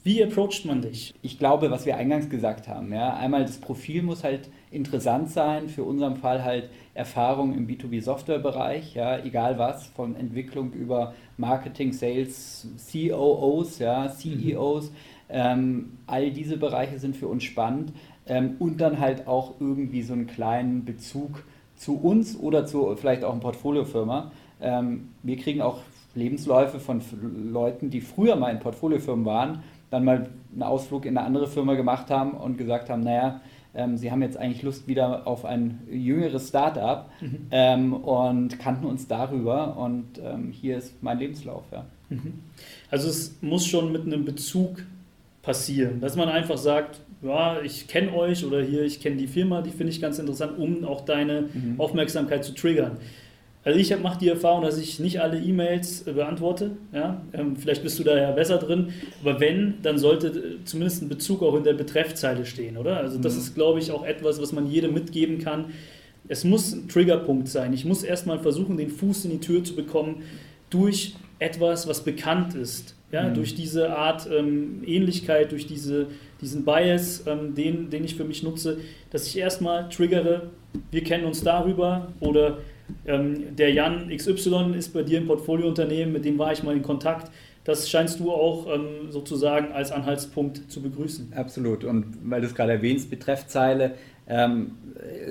wie 0.05 0.21
approacht 0.21 0.65
man 0.65 0.81
dich? 0.81 1.13
Ich 1.21 1.39
glaube, 1.39 1.71
was 1.71 1.85
wir 1.85 1.95
eingangs 1.95 2.29
gesagt 2.29 2.67
haben, 2.67 2.91
ja, 2.91 3.15
einmal 3.15 3.43
das 3.43 3.57
Profil 3.57 4.03
muss 4.03 4.25
halt 4.25 4.49
interessant 4.69 5.29
sein, 5.29 5.69
für 5.69 5.83
unseren 5.83 6.17
Fall 6.17 6.43
halt 6.43 6.69
Erfahrung 6.93 7.55
im 7.55 7.67
B2B-Software-Bereich, 7.67 8.95
ja, 8.95 9.23
egal 9.23 9.57
was, 9.57 9.87
von 9.87 10.17
Entwicklung 10.17 10.73
über 10.73 11.13
Marketing, 11.37 11.93
Sales, 11.93 12.67
COOs, 12.91 13.79
ja, 13.79 14.09
CEOs, 14.09 14.89
mhm. 14.89 14.95
Ähm, 15.33 15.97
all 16.07 16.31
diese 16.31 16.55
Bereiche 16.57 16.99
sind 16.99 17.17
für 17.17 17.27
uns 17.27 17.43
spannend 17.43 17.91
ähm, 18.25 18.55
und 18.59 18.79
dann 18.79 18.99
halt 18.99 19.27
auch 19.27 19.55
irgendwie 19.59 20.03
so 20.03 20.13
einen 20.13 20.27
kleinen 20.27 20.85
Bezug 20.85 21.43
zu 21.75 21.97
uns 21.97 22.39
oder 22.39 22.65
zu 22.65 22.95
vielleicht 22.95 23.25
auch 23.25 23.33
einer 23.33 23.41
Portfoliofirma. 23.41 24.31
Ähm, 24.61 25.09
wir 25.23 25.35
kriegen 25.35 25.61
auch 25.61 25.79
Lebensläufe 26.15 26.79
von 26.79 27.01
Leuten, 27.51 27.89
die 27.89 27.99
früher 27.99 28.37
mal 28.37 28.51
in 28.51 28.59
Portfoliofirmen 28.59 29.25
waren 29.25 29.63
dann 29.93 30.05
mal 30.05 30.27
einen 30.51 30.63
Ausflug 30.63 31.05
in 31.05 31.17
eine 31.17 31.25
andere 31.25 31.47
Firma 31.47 31.75
gemacht 31.75 32.09
haben 32.09 32.31
und 32.31 32.57
gesagt 32.57 32.89
haben, 32.89 33.01
naja, 33.01 33.41
ähm, 33.75 33.95
sie 33.95 34.11
haben 34.11 34.23
jetzt 34.23 34.37
eigentlich 34.37 34.63
Lust 34.63 34.87
wieder 34.87 35.27
auf 35.27 35.45
ein 35.45 35.81
jüngeres 35.89 36.49
Startup 36.49 37.09
mhm. 37.21 37.47
ähm, 37.51 37.93
und 37.93 38.57
kannten 38.59 38.85
uns 38.85 39.07
darüber 39.07 39.77
und 39.77 40.19
ähm, 40.23 40.51
hier 40.51 40.77
ist 40.77 41.01
mein 41.03 41.19
Lebenslauf. 41.19 41.63
Ja. 41.71 41.85
Mhm. 42.09 42.39
Also 42.89 43.07
es 43.07 43.37
muss 43.41 43.67
schon 43.67 43.91
mit 43.91 44.05
einem 44.05 44.25
Bezug 44.25 44.83
passieren, 45.43 45.99
dass 45.99 46.15
man 46.15 46.29
einfach 46.29 46.57
sagt, 46.57 47.01
ja, 47.21 47.61
ich 47.61 47.87
kenne 47.87 48.13
euch 48.13 48.43
oder 48.45 48.63
hier, 48.63 48.83
ich 48.83 48.99
kenne 48.99 49.17
die 49.17 49.27
Firma, 49.27 49.61
die 49.61 49.69
finde 49.69 49.91
ich 49.91 50.01
ganz 50.01 50.17
interessant, 50.17 50.57
um 50.57 50.83
auch 50.83 51.05
deine 51.05 51.49
mhm. 51.53 51.79
Aufmerksamkeit 51.79 52.43
zu 52.43 52.53
triggern. 52.53 52.97
Also 53.65 53.79
ich 53.79 53.97
mache 54.01 54.19
die 54.19 54.27
Erfahrung, 54.27 54.63
dass 54.63 54.77
ich 54.77 54.99
nicht 54.99 55.21
alle 55.21 55.39
E-Mails 55.39 56.05
äh, 56.05 56.11
beantworte. 56.11 56.71
Ja? 56.91 57.21
Ähm, 57.31 57.55
vielleicht 57.55 57.81
bist 57.81 57.97
du 57.97 58.03
da 58.03 58.17
ja 58.17 58.31
besser 58.31 58.57
drin. 58.57 58.89
Aber 59.21 59.39
wenn, 59.39 59.75
dann 59.81 59.97
sollte 59.97 60.27
äh, 60.27 60.65
zumindest 60.65 61.01
ein 61.01 61.09
Bezug 61.09 61.41
auch 61.41 61.55
in 61.55 61.63
der 61.63 61.73
Betreffzeile 61.73 62.45
stehen, 62.45 62.75
oder? 62.77 62.97
Also 62.97 63.17
das 63.17 63.35
mhm. 63.35 63.39
ist, 63.39 63.55
glaube 63.55 63.79
ich, 63.79 63.91
auch 63.91 64.05
etwas, 64.05 64.41
was 64.41 64.51
man 64.51 64.67
jedem 64.69 64.93
mitgeben 64.93 65.39
kann. 65.39 65.67
Es 66.27 66.43
muss 66.43 66.73
ein 66.73 66.89
Triggerpunkt 66.89 67.47
sein. 67.47 67.73
Ich 67.73 67.85
muss 67.85 68.03
erstmal 68.03 68.39
versuchen, 68.39 68.75
den 68.75 68.89
Fuß 68.89 69.25
in 69.25 69.31
die 69.31 69.39
Tür 69.39 69.63
zu 69.63 69.75
bekommen 69.75 70.23
durch 70.69 71.15
etwas, 71.39 71.87
was 71.87 72.03
bekannt 72.03 72.55
ist. 72.55 72.95
Ja? 73.13 73.29
Mhm. 73.29 73.35
Durch 73.35 73.55
diese 73.55 73.95
Art 73.95 74.27
ähm, 74.29 74.81
Ähnlichkeit, 74.85 75.51
durch 75.51 75.67
diese, 75.67 76.07
diesen 76.41 76.65
Bias, 76.65 77.23
ähm, 77.27 77.55
den, 77.55 77.89
den 77.89 78.03
ich 78.03 78.15
für 78.15 78.25
mich 78.25 78.43
nutze, 78.43 78.79
dass 79.11 79.27
ich 79.27 79.37
erstmal 79.37 79.87
triggere, 79.87 80.49
wir 80.91 81.03
kennen 81.03 81.23
uns 81.25 81.41
darüber 81.43 82.11
oder 82.19 82.57
ähm, 83.05 83.55
der 83.55 83.71
Jan 83.71 84.09
XY 84.09 84.73
ist 84.75 84.93
bei 84.93 85.03
dir 85.03 85.19
im 85.19 85.27
Portfoliounternehmen, 85.27 86.11
mit 86.11 86.25
dem 86.25 86.37
war 86.37 86.51
ich 86.51 86.63
mal 86.63 86.75
in 86.75 86.81
Kontakt. 86.81 87.31
Das 87.63 87.89
scheinst 87.89 88.19
du 88.19 88.31
auch 88.31 88.67
ähm, 88.73 89.09
sozusagen 89.09 89.71
als 89.71 89.91
Anhaltspunkt 89.91 90.69
zu 90.69 90.81
begrüßen. 90.81 91.31
Absolut. 91.33 91.85
Und 91.85 92.17
weil 92.23 92.41
du 92.41 92.47
es 92.47 92.55
gerade 92.55 92.73
erwähnst, 92.73 93.09
Betreffzeile, 93.09 93.93
ähm, 94.27 94.71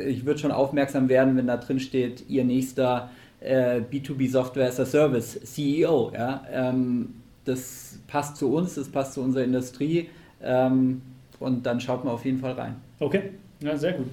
ich 0.07 0.25
würde 0.25 0.41
schon 0.41 0.53
aufmerksam 0.53 1.09
werden, 1.09 1.37
wenn 1.37 1.47
da 1.47 1.57
drin 1.59 1.81
steht, 1.81 2.25
ihr 2.29 2.45
nächster 2.45 3.11
äh, 3.41 3.81
B2B 3.81 4.31
Software 4.31 4.69
as 4.69 4.81
a 4.81 4.87
Service 4.87 5.41
CEO. 5.43 6.13
Ja? 6.15 6.43
Ähm, 6.51 7.22
das 7.45 7.99
passt 8.07 8.37
zu 8.37 8.53
uns, 8.53 8.75
das 8.75 8.89
passt 8.89 9.15
zu 9.15 9.23
unserer 9.23 9.45
Industrie 9.45 10.09
ähm, 10.43 11.03
und 11.41 11.67
dann 11.67 11.81
schaut 11.81 12.05
man 12.05 12.15
auf 12.15 12.25
jeden 12.25 12.39
Fall 12.39 12.53
rein. 12.53 12.77
Okay, 13.01 13.31
ja, 13.61 13.77
sehr 13.77 13.93
gut. 13.93 14.07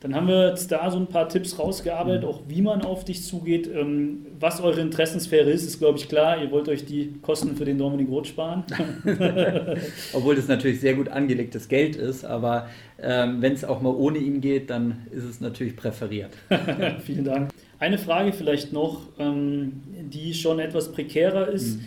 Dann 0.00 0.14
haben 0.14 0.28
wir 0.28 0.50
jetzt 0.50 0.70
da 0.70 0.90
so 0.90 0.98
ein 0.98 1.06
paar 1.06 1.28
Tipps 1.28 1.58
rausgearbeitet, 1.58 2.22
mhm. 2.22 2.28
auch 2.28 2.42
wie 2.48 2.60
man 2.60 2.82
auf 2.82 3.04
dich 3.04 3.24
zugeht. 3.24 3.68
Ähm, 3.74 4.26
was 4.38 4.60
eure 4.60 4.80
Interessensphäre 4.80 5.50
ist, 5.50 5.64
ist, 5.64 5.78
glaube 5.78 5.98
ich, 5.98 6.08
klar. 6.08 6.40
Ihr 6.40 6.50
wollt 6.50 6.68
euch 6.68 6.84
die 6.84 7.14
Kosten 7.22 7.56
für 7.56 7.64
den 7.64 7.78
Dominik 7.78 8.10
Roth 8.10 8.26
sparen. 8.26 8.64
Obwohl 10.12 10.36
das 10.36 10.48
natürlich 10.48 10.80
sehr 10.80 10.94
gut 10.94 11.08
angelegtes 11.08 11.66
Geld 11.68 11.96
ist, 11.96 12.26
aber 12.26 12.68
ähm, 13.02 13.40
wenn 13.40 13.54
es 13.54 13.64
auch 13.64 13.80
mal 13.80 13.94
ohne 13.94 14.18
ihn 14.18 14.42
geht, 14.42 14.68
dann 14.68 15.06
ist 15.10 15.24
es 15.24 15.40
natürlich 15.40 15.74
präferiert. 15.74 16.30
Vielen 17.04 17.24
Dank. 17.24 17.50
Eine 17.78 17.98
Frage 17.98 18.32
vielleicht 18.32 18.72
noch, 18.72 19.00
ähm, 19.18 19.82
die 20.12 20.34
schon 20.34 20.60
etwas 20.60 20.92
prekärer 20.92 21.48
ist. 21.48 21.78
Mhm 21.78 21.84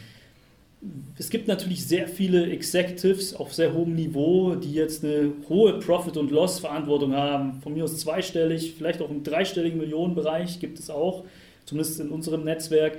es 1.18 1.30
gibt 1.30 1.48
natürlich 1.48 1.86
sehr 1.86 2.08
viele 2.08 2.50
Executives 2.50 3.36
auf 3.36 3.54
sehr 3.54 3.74
hohem 3.74 3.96
Niveau, 3.96 4.56
die 4.56 4.74
jetzt 4.74 5.04
eine 5.04 5.34
hohe 5.50 5.78
Profit- 5.80 6.16
und 6.16 6.32
Loss-Verantwortung 6.32 7.14
haben. 7.14 7.62
Von 7.62 7.74
mir 7.74 7.84
aus 7.84 7.98
zweistellig, 7.98 8.76
vielleicht 8.78 9.02
auch 9.02 9.10
im 9.10 9.24
dreistelligen 9.24 9.78
Millionenbereich 9.78 10.60
gibt 10.60 10.80
es 10.80 10.90
auch, 10.90 11.26
zumindest 11.66 12.00
in 12.00 12.10
unserem 12.10 12.46
Netzwerk. 12.46 12.98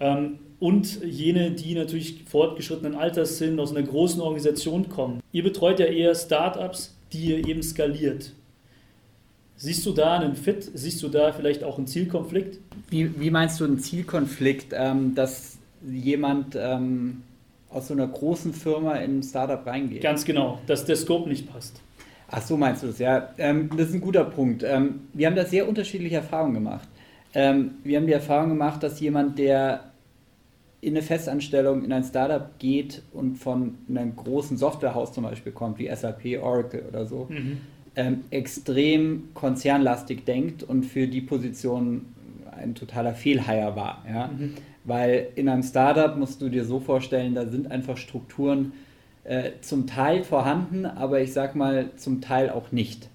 Ähm, 0.00 0.38
und 0.58 1.02
jene, 1.04 1.50
die 1.50 1.74
natürlich 1.74 2.24
fortgeschrittenen 2.24 2.94
Alters 2.94 3.36
sind, 3.36 3.60
aus 3.60 3.74
einer 3.74 3.86
großen 3.86 4.20
Organisation 4.20 4.88
kommen. 4.88 5.20
Ihr 5.32 5.42
betreut 5.42 5.78
ja 5.78 5.86
eher 5.86 6.14
Startups, 6.14 6.96
die 7.12 7.26
ihr 7.26 7.46
eben 7.46 7.62
skaliert. 7.62 8.32
Siehst 9.56 9.84
du 9.84 9.92
da 9.92 10.18
einen 10.18 10.36
Fit? 10.36 10.70
Siehst 10.72 11.02
du 11.02 11.08
da 11.08 11.32
vielleicht 11.32 11.64
auch 11.64 11.76
einen 11.76 11.86
Zielkonflikt? 11.86 12.58
Wie, 12.88 13.20
wie 13.20 13.30
meinst 13.30 13.60
du 13.60 13.64
einen 13.64 13.78
Zielkonflikt, 13.78 14.72
ähm, 14.72 15.14
dass 15.14 15.59
jemand 15.88 16.56
ähm, 16.58 17.22
aus 17.70 17.88
so 17.88 17.94
einer 17.94 18.06
großen 18.06 18.52
Firma 18.52 18.96
in 18.96 19.20
ein 19.20 19.22
Startup 19.22 19.64
reingeht. 19.64 20.02
Ganz 20.02 20.24
genau, 20.24 20.58
dass 20.66 20.84
der 20.84 20.96
Scope 20.96 21.28
nicht 21.28 21.52
passt. 21.52 21.80
Ach 22.30 22.42
so 22.42 22.56
meinst 22.56 22.82
du 22.82 22.88
das, 22.88 22.98
ja. 22.98 23.30
Ähm, 23.38 23.70
das 23.76 23.88
ist 23.88 23.94
ein 23.94 24.00
guter 24.00 24.24
Punkt. 24.24 24.62
Ähm, 24.62 25.00
wir 25.12 25.26
haben 25.26 25.36
da 25.36 25.44
sehr 25.44 25.68
unterschiedliche 25.68 26.16
Erfahrungen 26.16 26.54
gemacht. 26.54 26.88
Ähm, 27.34 27.72
wir 27.84 27.98
haben 27.98 28.06
die 28.06 28.12
Erfahrung 28.12 28.50
gemacht, 28.50 28.82
dass 28.82 29.00
jemand, 29.00 29.38
der 29.38 29.90
in 30.80 30.94
eine 30.94 31.02
Festanstellung 31.02 31.84
in 31.84 31.92
ein 31.92 32.04
Startup 32.04 32.58
geht 32.58 33.02
und 33.12 33.36
von 33.36 33.76
einem 33.88 34.16
großen 34.16 34.56
Softwarehaus 34.56 35.12
zum 35.12 35.24
Beispiel 35.24 35.52
kommt, 35.52 35.78
wie 35.78 35.94
SAP, 35.94 36.40
Oracle 36.40 36.84
oder 36.88 37.06
so, 37.06 37.26
mhm. 37.28 37.58
ähm, 37.96 38.24
extrem 38.30 39.28
konzernlastig 39.34 40.24
denkt 40.24 40.62
und 40.62 40.84
für 40.84 41.06
die 41.06 41.20
Position 41.20 42.06
ein 42.50 42.74
totaler 42.74 43.14
Fehlheier 43.14 43.76
war. 43.76 44.04
Ja? 44.08 44.28
Mhm. 44.28 44.54
Weil 44.84 45.28
in 45.34 45.48
einem 45.48 45.62
Startup 45.62 46.16
musst 46.16 46.40
du 46.40 46.48
dir 46.48 46.64
so 46.64 46.80
vorstellen, 46.80 47.34
da 47.34 47.46
sind 47.46 47.70
einfach 47.70 47.96
Strukturen 47.96 48.72
äh, 49.24 49.50
zum 49.60 49.86
Teil 49.86 50.24
vorhanden, 50.24 50.86
aber 50.86 51.20
ich 51.20 51.32
sag 51.32 51.54
mal 51.54 51.90
zum 51.96 52.20
Teil 52.20 52.50
auch 52.50 52.72
nicht. 52.72 53.08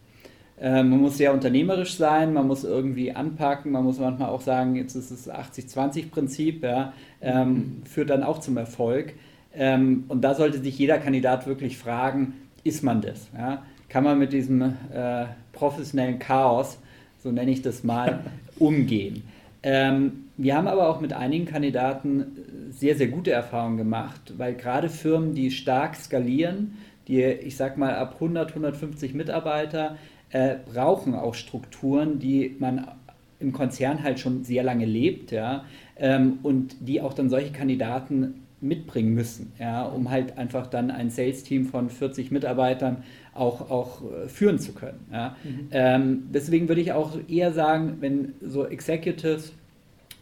Äh, 0.59 0.83
man 0.83 1.01
muss 1.01 1.17
sehr 1.17 1.33
unternehmerisch 1.33 1.95
sein, 1.95 2.33
man 2.33 2.47
muss 2.47 2.63
irgendwie 2.63 3.11
anpacken, 3.11 3.71
man 3.71 3.83
muss 3.83 3.99
manchmal 3.99 4.29
auch 4.29 4.41
sagen, 4.41 4.75
jetzt 4.75 4.95
ist 4.95 5.11
es 5.11 5.29
80-20-Prinzip, 5.29 6.63
ja, 6.63 6.93
ähm, 7.21 7.49
mhm. 7.49 7.81
führt 7.85 8.09
dann 8.09 8.23
auch 8.23 8.39
zum 8.39 8.57
Erfolg. 8.57 9.13
Ähm, 9.53 10.05
und 10.07 10.21
da 10.21 10.35
sollte 10.35 10.59
sich 10.59 10.77
jeder 10.77 10.97
Kandidat 10.99 11.47
wirklich 11.47 11.77
fragen, 11.77 12.33
ist 12.63 12.83
man 12.83 13.01
das? 13.01 13.27
Ja? 13.37 13.63
Kann 13.89 14.03
man 14.03 14.19
mit 14.19 14.33
diesem 14.33 14.61
äh, 14.61 15.25
professionellen 15.53 16.19
Chaos, 16.19 16.77
so 17.23 17.31
nenne 17.31 17.51
ich 17.51 17.61
das 17.61 17.83
mal, 17.83 18.19
umgehen? 18.59 19.23
Ähm, 19.63 20.24
wir 20.37 20.55
haben 20.55 20.67
aber 20.67 20.89
auch 20.89 20.99
mit 20.99 21.13
einigen 21.13 21.45
Kandidaten 21.45 22.25
sehr, 22.69 22.95
sehr 22.95 23.07
gute 23.07 23.31
Erfahrungen 23.31 23.77
gemacht, 23.77 24.33
weil 24.37 24.55
gerade 24.55 24.89
Firmen, 24.89 25.33
die 25.33 25.51
stark 25.51 25.95
skalieren, 25.95 26.77
die, 27.07 27.23
ich 27.23 27.55
sag 27.55 27.77
mal, 27.77 27.95
ab 27.95 28.15
100, 28.15 28.49
150 28.49 29.13
Mitarbeiter, 29.13 29.97
äh, 30.31 30.55
brauchen 30.73 31.15
auch 31.15 31.35
Strukturen, 31.35 32.19
die 32.19 32.55
man 32.59 32.87
im 33.39 33.53
Konzern 33.53 34.03
halt 34.03 34.19
schon 34.19 34.43
sehr 34.43 34.63
lange 34.63 34.85
lebt, 34.85 35.31
ja, 35.31 35.65
ähm, 35.97 36.39
und 36.43 36.75
die 36.79 37.01
auch 37.01 37.13
dann 37.13 37.29
solche 37.29 37.51
Kandidaten 37.51 38.45
mitbringen 38.61 39.13
müssen, 39.13 39.53
ja, 39.59 39.83
um 39.83 40.09
halt 40.09 40.37
einfach 40.37 40.67
dann 40.67 40.89
ein 40.89 41.09
Sales-Team 41.09 41.65
von 41.65 41.89
40 41.89 42.31
Mitarbeitern 42.31 43.03
auch, 43.33 43.69
auch 43.69 44.01
äh, 44.01 44.27
führen 44.27 44.59
zu 44.59 44.73
können. 44.73 45.05
Ja. 45.11 45.35
Mhm. 45.43 45.67
Ähm, 45.71 46.23
deswegen 46.33 46.67
würde 46.67 46.81
ich 46.81 46.93
auch 46.93 47.17
eher 47.27 47.51
sagen, 47.51 47.97
wenn 47.99 48.33
so 48.41 48.65
Executives, 48.65 49.53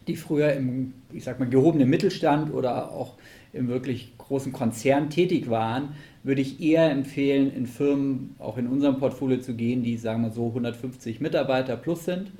die 0.06 0.16
früher 0.16 0.52
im, 0.52 0.94
ich 1.12 1.24
sag 1.24 1.38
mal, 1.38 1.48
gehobenen 1.48 1.88
Mittelstand 1.88 2.52
oder 2.52 2.92
auch 2.92 3.14
im 3.52 3.68
wirklich 3.68 4.16
großen 4.18 4.52
Konzern 4.52 5.10
tätig 5.10 5.48
waren, 5.48 5.90
würde 6.22 6.40
ich 6.40 6.60
eher 6.60 6.90
empfehlen, 6.90 7.52
in 7.54 7.66
Firmen, 7.66 8.34
auch 8.38 8.58
in 8.58 8.66
unserem 8.66 8.98
Portfolio 8.98 9.38
zu 9.38 9.54
gehen, 9.54 9.82
die, 9.82 9.96
sagen 9.96 10.22
wir 10.22 10.30
so, 10.30 10.48
150 10.48 11.20
Mitarbeiter 11.20 11.76
plus 11.76 12.04
sind, 12.04 12.32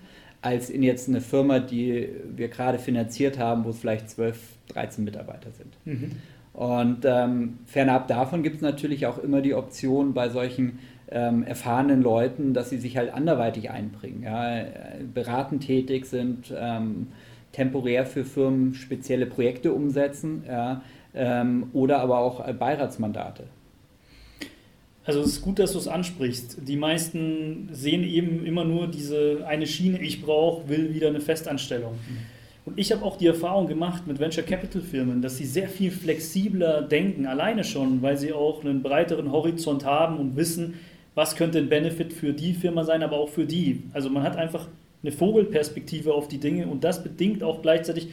als 0.42 0.70
in 0.70 0.82
jetzt 0.82 1.08
eine 1.08 1.20
Firma, 1.20 1.58
die 1.58 2.08
wir 2.34 2.48
gerade 2.48 2.78
finanziert 2.78 3.38
haben, 3.38 3.64
wo 3.64 3.70
es 3.70 3.78
vielleicht 3.78 4.10
12, 4.10 4.38
13 4.68 5.04
Mitarbeiter 5.04 5.50
sind. 5.52 5.76
Mhm. 5.84 6.12
Und 6.52 7.04
ähm, 7.04 7.58
fernab 7.66 8.08
davon 8.08 8.42
gibt 8.42 8.56
es 8.56 8.62
natürlich 8.62 9.06
auch 9.06 9.18
immer 9.18 9.40
die 9.40 9.54
Option 9.54 10.14
bei 10.14 10.28
solchen 10.28 10.78
ähm, 11.10 11.42
erfahrenen 11.42 12.02
Leuten, 12.02 12.54
dass 12.54 12.70
sie 12.70 12.78
sich 12.78 12.96
halt 12.96 13.12
anderweitig 13.12 13.70
einbringen, 13.70 14.22
ja, 14.22 14.64
beratend 15.12 15.66
tätig 15.66 16.06
sind, 16.06 16.54
ähm, 16.56 17.08
temporär 17.54 18.04
für 18.04 18.24
Firmen 18.24 18.74
spezielle 18.74 19.26
Projekte 19.26 19.72
umsetzen 19.72 20.44
ja, 20.46 20.82
ähm, 21.14 21.68
oder 21.72 22.00
aber 22.00 22.18
auch 22.18 22.44
Beiratsmandate. 22.52 23.44
Also 25.06 25.20
es 25.20 25.28
ist 25.28 25.42
gut, 25.42 25.58
dass 25.58 25.72
du 25.72 25.78
es 25.78 25.86
ansprichst. 25.86 26.66
Die 26.66 26.76
meisten 26.76 27.68
sehen 27.72 28.04
eben 28.04 28.44
immer 28.44 28.64
nur 28.64 28.88
diese 28.88 29.46
eine 29.46 29.66
Schiene, 29.66 30.00
ich 30.00 30.22
brauche, 30.22 30.68
will 30.68 30.94
wieder 30.94 31.08
eine 31.08 31.20
Festanstellung. 31.20 31.98
Und 32.64 32.78
ich 32.78 32.90
habe 32.90 33.04
auch 33.04 33.18
die 33.18 33.26
Erfahrung 33.26 33.66
gemacht 33.66 34.06
mit 34.06 34.18
Venture 34.18 34.44
Capital 34.44 34.80
Firmen, 34.80 35.20
dass 35.20 35.36
sie 35.36 35.44
sehr 35.44 35.68
viel 35.68 35.90
flexibler 35.90 36.80
denken, 36.80 37.26
alleine 37.26 37.62
schon, 37.62 38.00
weil 38.00 38.16
sie 38.16 38.32
auch 38.32 38.64
einen 38.64 38.82
breiteren 38.82 39.30
Horizont 39.30 39.84
haben 39.84 40.16
und 40.16 40.36
wissen, 40.36 40.74
was 41.14 41.36
könnte 41.36 41.58
ein 41.58 41.68
Benefit 41.68 42.14
für 42.14 42.32
die 42.32 42.54
Firma 42.54 42.84
sein, 42.84 43.02
aber 43.02 43.18
auch 43.18 43.28
für 43.28 43.44
die. 43.44 43.82
Also 43.92 44.08
man 44.08 44.22
hat 44.22 44.36
einfach 44.36 44.68
eine 45.04 45.12
Vogelperspektive 45.12 46.14
auf 46.14 46.28
die 46.28 46.38
Dinge 46.38 46.66
und 46.66 46.82
das 46.82 47.02
bedingt 47.02 47.42
auch 47.42 47.62
gleichzeitig, 47.62 48.08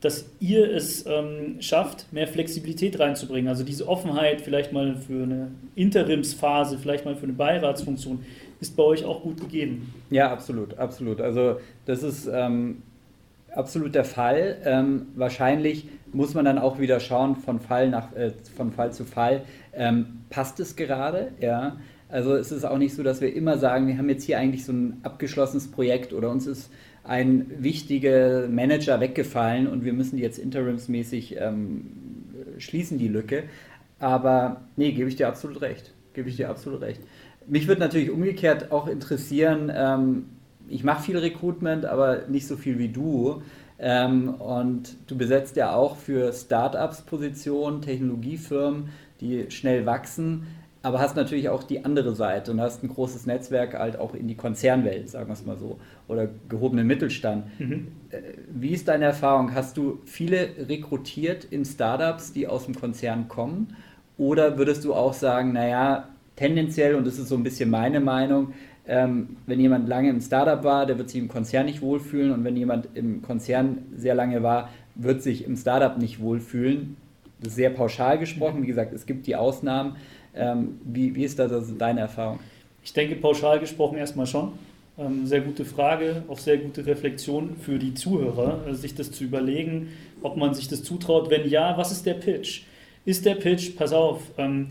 dass 0.00 0.28
ihr 0.40 0.68
es 0.74 1.06
ähm, 1.06 1.58
schafft, 1.60 2.12
mehr 2.12 2.26
Flexibilität 2.26 2.98
reinzubringen. 2.98 3.48
Also 3.48 3.62
diese 3.62 3.86
Offenheit 3.86 4.40
vielleicht 4.40 4.72
mal 4.72 4.96
für 4.96 5.22
eine 5.22 5.52
Interimsphase, 5.76 6.78
vielleicht 6.78 7.04
mal 7.04 7.14
für 7.14 7.24
eine 7.24 7.34
Beiratsfunktion, 7.34 8.24
ist 8.60 8.76
bei 8.76 8.82
euch 8.82 9.04
auch 9.04 9.22
gut 9.22 9.40
gegeben. 9.40 9.94
Ja, 10.10 10.32
absolut, 10.32 10.76
absolut. 10.76 11.20
Also 11.20 11.58
das 11.86 12.02
ist 12.02 12.28
ähm, 12.32 12.82
absolut 13.54 13.94
der 13.94 14.04
Fall. 14.04 14.58
Ähm, 14.64 15.06
wahrscheinlich 15.14 15.86
muss 16.12 16.34
man 16.34 16.44
dann 16.44 16.58
auch 16.58 16.80
wieder 16.80 16.98
schauen 16.98 17.36
von 17.36 17.60
Fall, 17.60 17.88
nach, 17.88 18.12
äh, 18.14 18.32
von 18.56 18.72
Fall 18.72 18.92
zu 18.92 19.04
Fall, 19.04 19.42
ähm, 19.72 20.24
passt 20.30 20.58
es 20.58 20.74
gerade? 20.74 21.32
Ja? 21.40 21.76
Also 22.12 22.34
es 22.34 22.52
ist 22.52 22.64
auch 22.64 22.76
nicht 22.76 22.94
so, 22.94 23.02
dass 23.02 23.22
wir 23.22 23.34
immer 23.34 23.56
sagen, 23.56 23.88
wir 23.88 23.96
haben 23.96 24.10
jetzt 24.10 24.24
hier 24.24 24.38
eigentlich 24.38 24.66
so 24.66 24.72
ein 24.72 25.00
abgeschlossenes 25.02 25.70
Projekt 25.70 26.12
oder 26.12 26.28
uns 26.30 26.46
ist 26.46 26.70
ein 27.04 27.50
wichtiger 27.58 28.48
Manager 28.48 29.00
weggefallen 29.00 29.66
und 29.66 29.86
wir 29.86 29.94
müssen 29.94 30.18
jetzt 30.18 30.38
interimsmäßig 30.38 31.36
ähm, 31.40 31.86
schließen 32.58 32.98
die 32.98 33.08
Lücke. 33.08 33.44
Aber 33.98 34.60
nee, 34.76 34.92
gebe 34.92 35.08
ich 35.08 35.16
dir 35.16 35.26
absolut 35.26 35.62
recht. 35.62 35.94
Gebe 36.12 36.28
ich 36.28 36.36
dir 36.36 36.50
absolut 36.50 36.82
recht. 36.82 37.00
Mich 37.46 37.66
würde 37.66 37.80
natürlich 37.80 38.10
umgekehrt 38.10 38.72
auch 38.72 38.88
interessieren, 38.88 39.72
ähm, 39.74 40.26
ich 40.68 40.84
mache 40.84 41.02
viel 41.02 41.16
Recruitment, 41.16 41.86
aber 41.86 42.28
nicht 42.28 42.46
so 42.46 42.58
viel 42.58 42.78
wie 42.78 42.88
du. 42.88 43.40
Ähm, 43.78 44.34
und 44.34 44.96
du 45.06 45.16
besetzt 45.16 45.56
ja 45.56 45.74
auch 45.74 45.96
für 45.96 46.30
Startups 46.34 47.00
Positionen, 47.02 47.80
Technologiefirmen, 47.80 48.90
die 49.22 49.50
schnell 49.50 49.86
wachsen, 49.86 50.46
aber 50.82 50.98
hast 50.98 51.16
natürlich 51.16 51.48
auch 51.48 51.62
die 51.62 51.84
andere 51.84 52.14
Seite 52.14 52.50
und 52.50 52.60
hast 52.60 52.82
ein 52.82 52.88
großes 52.88 53.26
Netzwerk 53.26 53.74
halt 53.74 53.98
auch 53.98 54.14
in 54.14 54.26
die 54.26 54.34
Konzernwelt, 54.34 55.08
sagen 55.10 55.28
wir 55.28 55.34
es 55.34 55.46
mal 55.46 55.56
so, 55.56 55.78
oder 56.08 56.28
gehobenen 56.48 56.86
Mittelstand. 56.86 57.44
Mhm. 57.60 57.88
Äh, 58.10 58.20
wie 58.52 58.70
ist 58.70 58.88
deine 58.88 59.04
Erfahrung? 59.06 59.54
Hast 59.54 59.76
du 59.76 60.00
viele 60.04 60.48
rekrutiert 60.68 61.44
in 61.44 61.64
Startups, 61.64 62.32
die 62.32 62.48
aus 62.48 62.64
dem 62.64 62.74
Konzern 62.74 63.28
kommen? 63.28 63.76
Oder 64.18 64.58
würdest 64.58 64.84
du 64.84 64.92
auch 64.92 65.14
sagen, 65.14 65.52
naja, 65.52 66.08
tendenziell, 66.36 66.96
und 66.96 67.06
das 67.06 67.18
ist 67.18 67.28
so 67.28 67.36
ein 67.36 67.42
bisschen 67.44 67.70
meine 67.70 68.00
Meinung, 68.00 68.52
ähm, 68.86 69.36
wenn 69.46 69.60
jemand 69.60 69.88
lange 69.88 70.10
im 70.10 70.20
Startup 70.20 70.64
war, 70.64 70.86
der 70.86 70.98
wird 70.98 71.08
sich 71.08 71.20
im 71.20 71.28
Konzern 71.28 71.66
nicht 71.66 71.82
wohlfühlen 71.82 72.32
und 72.32 72.42
wenn 72.42 72.56
jemand 72.56 72.88
im 72.94 73.22
Konzern 73.22 73.78
sehr 73.96 74.16
lange 74.16 74.42
war, 74.42 74.70
wird 74.96 75.22
sich 75.22 75.46
im 75.46 75.56
Startup 75.56 75.96
nicht 75.96 76.20
wohlfühlen. 76.20 76.96
Das 77.40 77.50
ist 77.50 77.56
sehr 77.56 77.70
pauschal 77.70 78.18
gesprochen. 78.18 78.62
Wie 78.62 78.66
gesagt, 78.66 78.92
es 78.92 79.06
gibt 79.06 79.26
die 79.26 79.36
Ausnahmen. 79.36 79.96
Ähm, 80.34 80.80
wie, 80.84 81.14
wie 81.14 81.24
ist 81.24 81.38
das 81.38 81.52
also 81.52 81.74
deine 81.74 82.00
Erfahrung? 82.00 82.40
Ich 82.84 82.92
denke, 82.92 83.16
pauschal 83.16 83.60
gesprochen 83.60 83.98
erstmal 83.98 84.26
schon. 84.26 84.52
Ähm, 84.98 85.26
sehr 85.26 85.40
gute 85.40 85.64
Frage, 85.64 86.22
auch 86.28 86.38
sehr 86.38 86.58
gute 86.58 86.84
Reflexion 86.84 87.56
für 87.56 87.78
die 87.78 87.94
Zuhörer, 87.94 88.66
äh, 88.68 88.74
sich 88.74 88.94
das 88.94 89.10
zu 89.10 89.24
überlegen, 89.24 89.88
ob 90.22 90.36
man 90.36 90.54
sich 90.54 90.68
das 90.68 90.82
zutraut. 90.82 91.30
Wenn 91.30 91.48
ja, 91.48 91.76
was 91.78 91.92
ist 91.92 92.04
der 92.04 92.14
Pitch? 92.14 92.62
Ist 93.04 93.24
der 93.24 93.36
Pitch, 93.36 93.76
pass 93.76 93.92
auf, 93.92 94.20
ähm, 94.36 94.68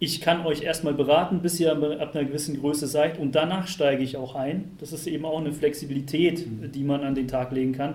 ich 0.00 0.20
kann 0.20 0.46
euch 0.46 0.62
erstmal 0.62 0.94
beraten, 0.94 1.40
bis 1.40 1.58
ihr 1.58 1.72
ab 1.72 2.14
einer 2.14 2.24
gewissen 2.24 2.60
Größe 2.60 2.86
seid 2.86 3.18
und 3.18 3.34
danach 3.34 3.66
steige 3.66 4.02
ich 4.02 4.16
auch 4.16 4.36
ein. 4.36 4.70
Das 4.78 4.92
ist 4.92 5.06
eben 5.08 5.24
auch 5.24 5.38
eine 5.38 5.52
Flexibilität, 5.52 6.46
mhm. 6.46 6.70
die 6.72 6.84
man 6.84 7.02
an 7.02 7.14
den 7.14 7.26
Tag 7.26 7.50
legen 7.52 7.72
kann. 7.72 7.94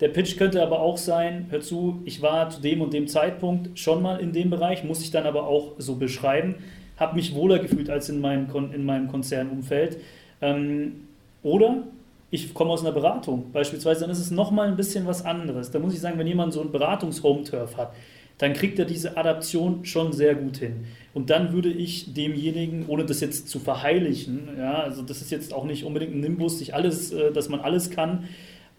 Der 0.00 0.08
Pitch 0.08 0.38
könnte 0.38 0.62
aber 0.62 0.80
auch 0.80 0.96
sein, 0.96 1.46
hör 1.50 1.60
zu, 1.60 2.00
ich 2.04 2.22
war 2.22 2.48
zu 2.48 2.60
dem 2.60 2.80
und 2.80 2.94
dem 2.94 3.06
Zeitpunkt 3.06 3.78
schon 3.78 4.02
mal 4.02 4.18
in 4.18 4.32
dem 4.32 4.48
Bereich, 4.48 4.82
muss 4.82 5.02
ich 5.02 5.10
dann 5.10 5.24
aber 5.24 5.46
auch 5.46 5.72
so 5.78 5.96
beschreiben, 5.96 6.56
habe 6.96 7.16
mich 7.16 7.34
wohler 7.34 7.58
gefühlt 7.58 7.90
als 7.90 8.08
in 8.08 8.20
meinem, 8.20 8.46
in 8.72 8.84
meinem 8.84 9.08
Konzernumfeld. 9.08 9.98
Ähm, 10.40 11.06
oder 11.42 11.82
ich 12.30 12.54
komme 12.54 12.70
aus 12.70 12.80
einer 12.80 12.92
Beratung 12.92 13.50
beispielsweise, 13.52 14.02
dann 14.02 14.10
ist 14.10 14.20
es 14.20 14.30
nochmal 14.30 14.68
ein 14.68 14.76
bisschen 14.76 15.06
was 15.06 15.24
anderes. 15.24 15.70
Da 15.70 15.78
muss 15.78 15.92
ich 15.92 16.00
sagen, 16.00 16.18
wenn 16.18 16.26
jemand 16.26 16.52
so 16.52 16.60
einen 16.62 16.72
Beratungs-Home-Turf 16.72 17.76
hat, 17.76 17.92
dann 18.38 18.54
kriegt 18.54 18.78
er 18.78 18.86
diese 18.86 19.18
Adaption 19.18 19.84
schon 19.84 20.14
sehr 20.14 20.34
gut 20.34 20.56
hin. 20.58 20.86
Und 21.12 21.28
dann 21.28 21.52
würde 21.52 21.70
ich 21.70 22.14
demjenigen, 22.14 22.86
ohne 22.88 23.04
das 23.04 23.20
jetzt 23.20 23.48
zu 23.48 23.58
verheilichen, 23.58 24.48
ja, 24.56 24.82
also 24.82 25.02
das 25.02 25.20
ist 25.20 25.30
jetzt 25.30 25.52
auch 25.52 25.64
nicht 25.64 25.84
unbedingt 25.84 26.14
ein 26.14 26.20
Nimbus, 26.20 26.58
sich 26.58 26.74
alles, 26.74 27.12
äh, 27.12 27.32
dass 27.32 27.50
man 27.50 27.60
alles 27.60 27.90
kann, 27.90 28.28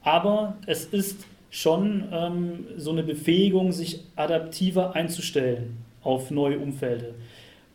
aber 0.03 0.57
es 0.65 0.85
ist 0.85 1.25
schon 1.49 2.05
ähm, 2.11 2.65
so 2.77 2.91
eine 2.91 3.03
Befähigung, 3.03 3.71
sich 3.71 4.01
adaptiver 4.15 4.95
einzustellen 4.95 5.77
auf 6.01 6.31
neue 6.31 6.59
Umfelder. 6.59 7.13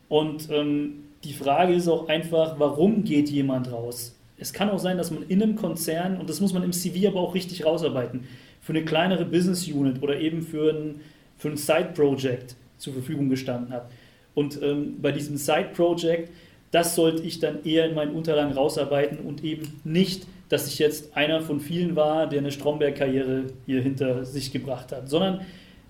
Und 0.09 0.50
ähm, 0.50 1.04
die 1.25 1.35
Frage 1.35 1.75
ist 1.75 1.88
auch 1.88 2.09
einfach, 2.09 2.59
warum 2.59 3.04
geht 3.04 3.28
jemand 3.28 3.71
raus? 3.71 4.14
Es 4.38 4.52
kann 4.52 4.71
auch 4.71 4.78
sein, 4.78 4.99
dass 4.99 5.11
man 5.11 5.25
in 5.28 5.42
einem 5.42 5.56
Konzern, 5.56 6.18
und 6.18 6.28
das 6.28 6.40
muss 6.40 6.52
man 6.52 6.62
im 6.62 6.73
CV 6.73 7.09
aber 7.09 7.21
auch 7.21 7.35
richtig 7.35 7.64
rausarbeiten, 7.64 8.26
für 8.61 8.73
eine 8.73 8.85
kleinere 8.85 9.25
Business 9.25 9.66
Unit 9.68 10.03
oder 10.03 10.18
eben 10.18 10.42
für 10.42 10.72
ein 10.72 11.00
für 11.37 11.48
ein 11.48 11.57
Side-Project 11.57 12.57
zur 12.79 12.92
Verfügung 12.92 13.29
gestanden 13.29 13.72
hat. 13.72 13.90
Und 14.35 14.61
ähm, 14.62 15.00
bei 15.00 15.12
diesem 15.12 15.37
Side-Project, 15.37 16.31
das 16.70 16.94
sollte 16.94 17.22
ich 17.22 17.38
dann 17.38 17.64
eher 17.64 17.87
in 17.87 17.94
meinen 17.94 18.14
Unterlagen 18.14 18.53
rausarbeiten 18.53 19.18
und 19.18 19.44
eben 19.44 19.81
nicht, 19.85 20.27
dass 20.48 20.68
ich 20.68 20.78
jetzt 20.78 21.16
einer 21.16 21.40
von 21.40 21.61
vielen 21.61 21.96
war, 21.96 22.28
der 22.28 22.40
eine 22.40 22.52
Stromberg-Karriere 22.52 23.44
hier 23.66 23.82
hinter 23.82 24.24
sich 24.24 24.52
gebracht 24.52 24.92
hat, 24.92 25.09
sondern 25.09 25.40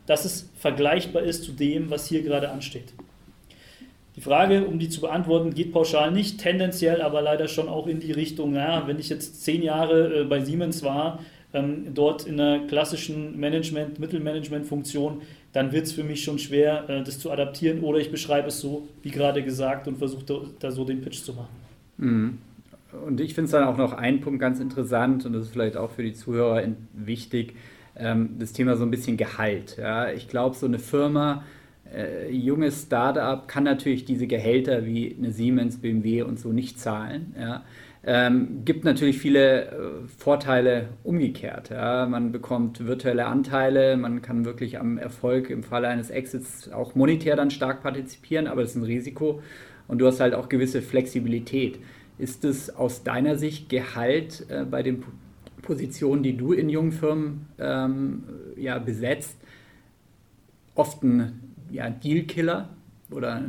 dass 0.06 0.24
es 0.24 0.48
vergleichbar 0.56 1.22
ist 1.22 1.44
zu 1.44 1.52
dem, 1.52 1.90
was 1.90 2.08
hier 2.08 2.22
gerade 2.22 2.50
ansteht. 2.50 2.94
Die 4.14 4.22
Frage, 4.22 4.64
um 4.64 4.78
die 4.78 4.88
zu 4.88 5.02
beantworten, 5.02 5.52
geht 5.52 5.72
pauschal 5.72 6.10
nicht, 6.10 6.40
tendenziell 6.40 7.02
aber 7.02 7.20
leider 7.20 7.48
schon 7.48 7.68
auch 7.68 7.86
in 7.86 8.00
die 8.00 8.12
Richtung, 8.12 8.52
naja, 8.52 8.86
wenn 8.86 8.98
ich 8.98 9.10
jetzt 9.10 9.44
zehn 9.44 9.62
Jahre 9.62 10.22
äh, 10.22 10.24
bei 10.24 10.40
Siemens 10.40 10.82
war, 10.82 11.18
ähm, 11.52 11.94
dort 11.94 12.26
in 12.26 12.40
einer 12.40 12.66
klassischen 12.66 13.38
Management, 13.38 13.98
Mittelmanagement-Funktion, 13.98 15.20
dann 15.52 15.72
wird 15.72 15.86
es 15.86 15.92
für 15.92 16.02
mich 16.02 16.24
schon 16.24 16.38
schwer, 16.38 16.88
äh, 16.88 17.02
das 17.02 17.18
zu 17.18 17.30
adaptieren 17.30 17.80
oder 17.80 17.98
ich 17.98 18.10
beschreibe 18.10 18.48
es 18.48 18.58
so, 18.58 18.88
wie 19.02 19.10
gerade 19.10 19.42
gesagt, 19.42 19.86
und 19.86 19.98
versuche 19.98 20.24
da, 20.24 20.40
da, 20.60 20.70
so 20.70 20.84
den 20.84 21.02
Pitch 21.02 21.22
zu 21.22 21.34
machen. 21.34 21.56
Mhm. 21.98 22.38
Und 23.04 23.20
ich 23.20 23.34
finde 23.34 23.46
es 23.46 23.52
dann 23.52 23.64
auch 23.64 23.76
noch 23.76 23.92
ein 23.92 24.20
Punkt 24.20 24.40
ganz 24.40 24.60
interessant 24.60 25.26
und 25.26 25.32
das 25.32 25.44
ist 25.44 25.52
vielleicht 25.52 25.76
auch 25.76 25.90
für 25.90 26.02
die 26.02 26.12
Zuhörer 26.12 26.62
wichtig, 26.92 27.54
ähm, 27.96 28.36
das 28.38 28.52
Thema 28.52 28.76
so 28.76 28.84
ein 28.84 28.90
bisschen 28.90 29.16
Gehalt. 29.16 29.76
Ja? 29.78 30.10
Ich 30.10 30.28
glaube, 30.28 30.56
so 30.56 30.66
eine 30.66 30.78
Firma, 30.78 31.44
äh, 31.94 32.30
junges 32.30 32.82
Startup 32.82 33.46
kann 33.46 33.64
natürlich 33.64 34.04
diese 34.04 34.26
Gehälter 34.26 34.84
wie 34.86 35.14
eine 35.16 35.30
Siemens, 35.30 35.78
BMW 35.78 36.22
und 36.22 36.38
so 36.38 36.52
nicht 36.52 36.80
zahlen. 36.80 37.34
Ja? 37.38 37.64
Ähm, 38.08 38.62
gibt 38.64 38.84
natürlich 38.84 39.18
viele 39.18 39.66
äh, 39.66 39.70
Vorteile 40.16 40.90
umgekehrt. 41.02 41.70
Ja. 41.70 42.06
Man 42.06 42.30
bekommt 42.30 42.86
virtuelle 42.86 43.26
Anteile, 43.26 43.96
man 43.96 44.22
kann 44.22 44.44
wirklich 44.44 44.78
am 44.78 44.96
Erfolg 44.96 45.50
im 45.50 45.64
Falle 45.64 45.88
eines 45.88 46.10
Exits 46.10 46.70
auch 46.70 46.94
monetär 46.94 47.34
dann 47.34 47.50
stark 47.50 47.82
partizipieren, 47.82 48.46
aber 48.46 48.62
das 48.62 48.70
ist 48.70 48.76
ein 48.76 48.84
Risiko 48.84 49.42
und 49.88 49.98
du 49.98 50.06
hast 50.06 50.20
halt 50.20 50.34
auch 50.34 50.48
gewisse 50.48 50.82
Flexibilität. 50.82 51.80
Ist 52.18 52.44
es 52.44 52.74
aus 52.74 53.02
deiner 53.02 53.36
Sicht 53.36 53.68
Gehalt 53.68 54.46
äh, 54.48 54.64
bei 54.64 54.82
den 54.82 55.04
Positionen, 55.62 56.22
die 56.22 56.36
du 56.36 56.52
in 56.52 56.68
jungen 56.68 56.92
Firmen 56.92 57.46
ähm, 57.58 58.24
ja, 58.56 58.78
besetzt, 58.78 59.36
oft 60.74 61.02
ein 61.02 61.54
ja, 61.70 61.90
Dealkiller 61.90 62.70
oder 63.10 63.42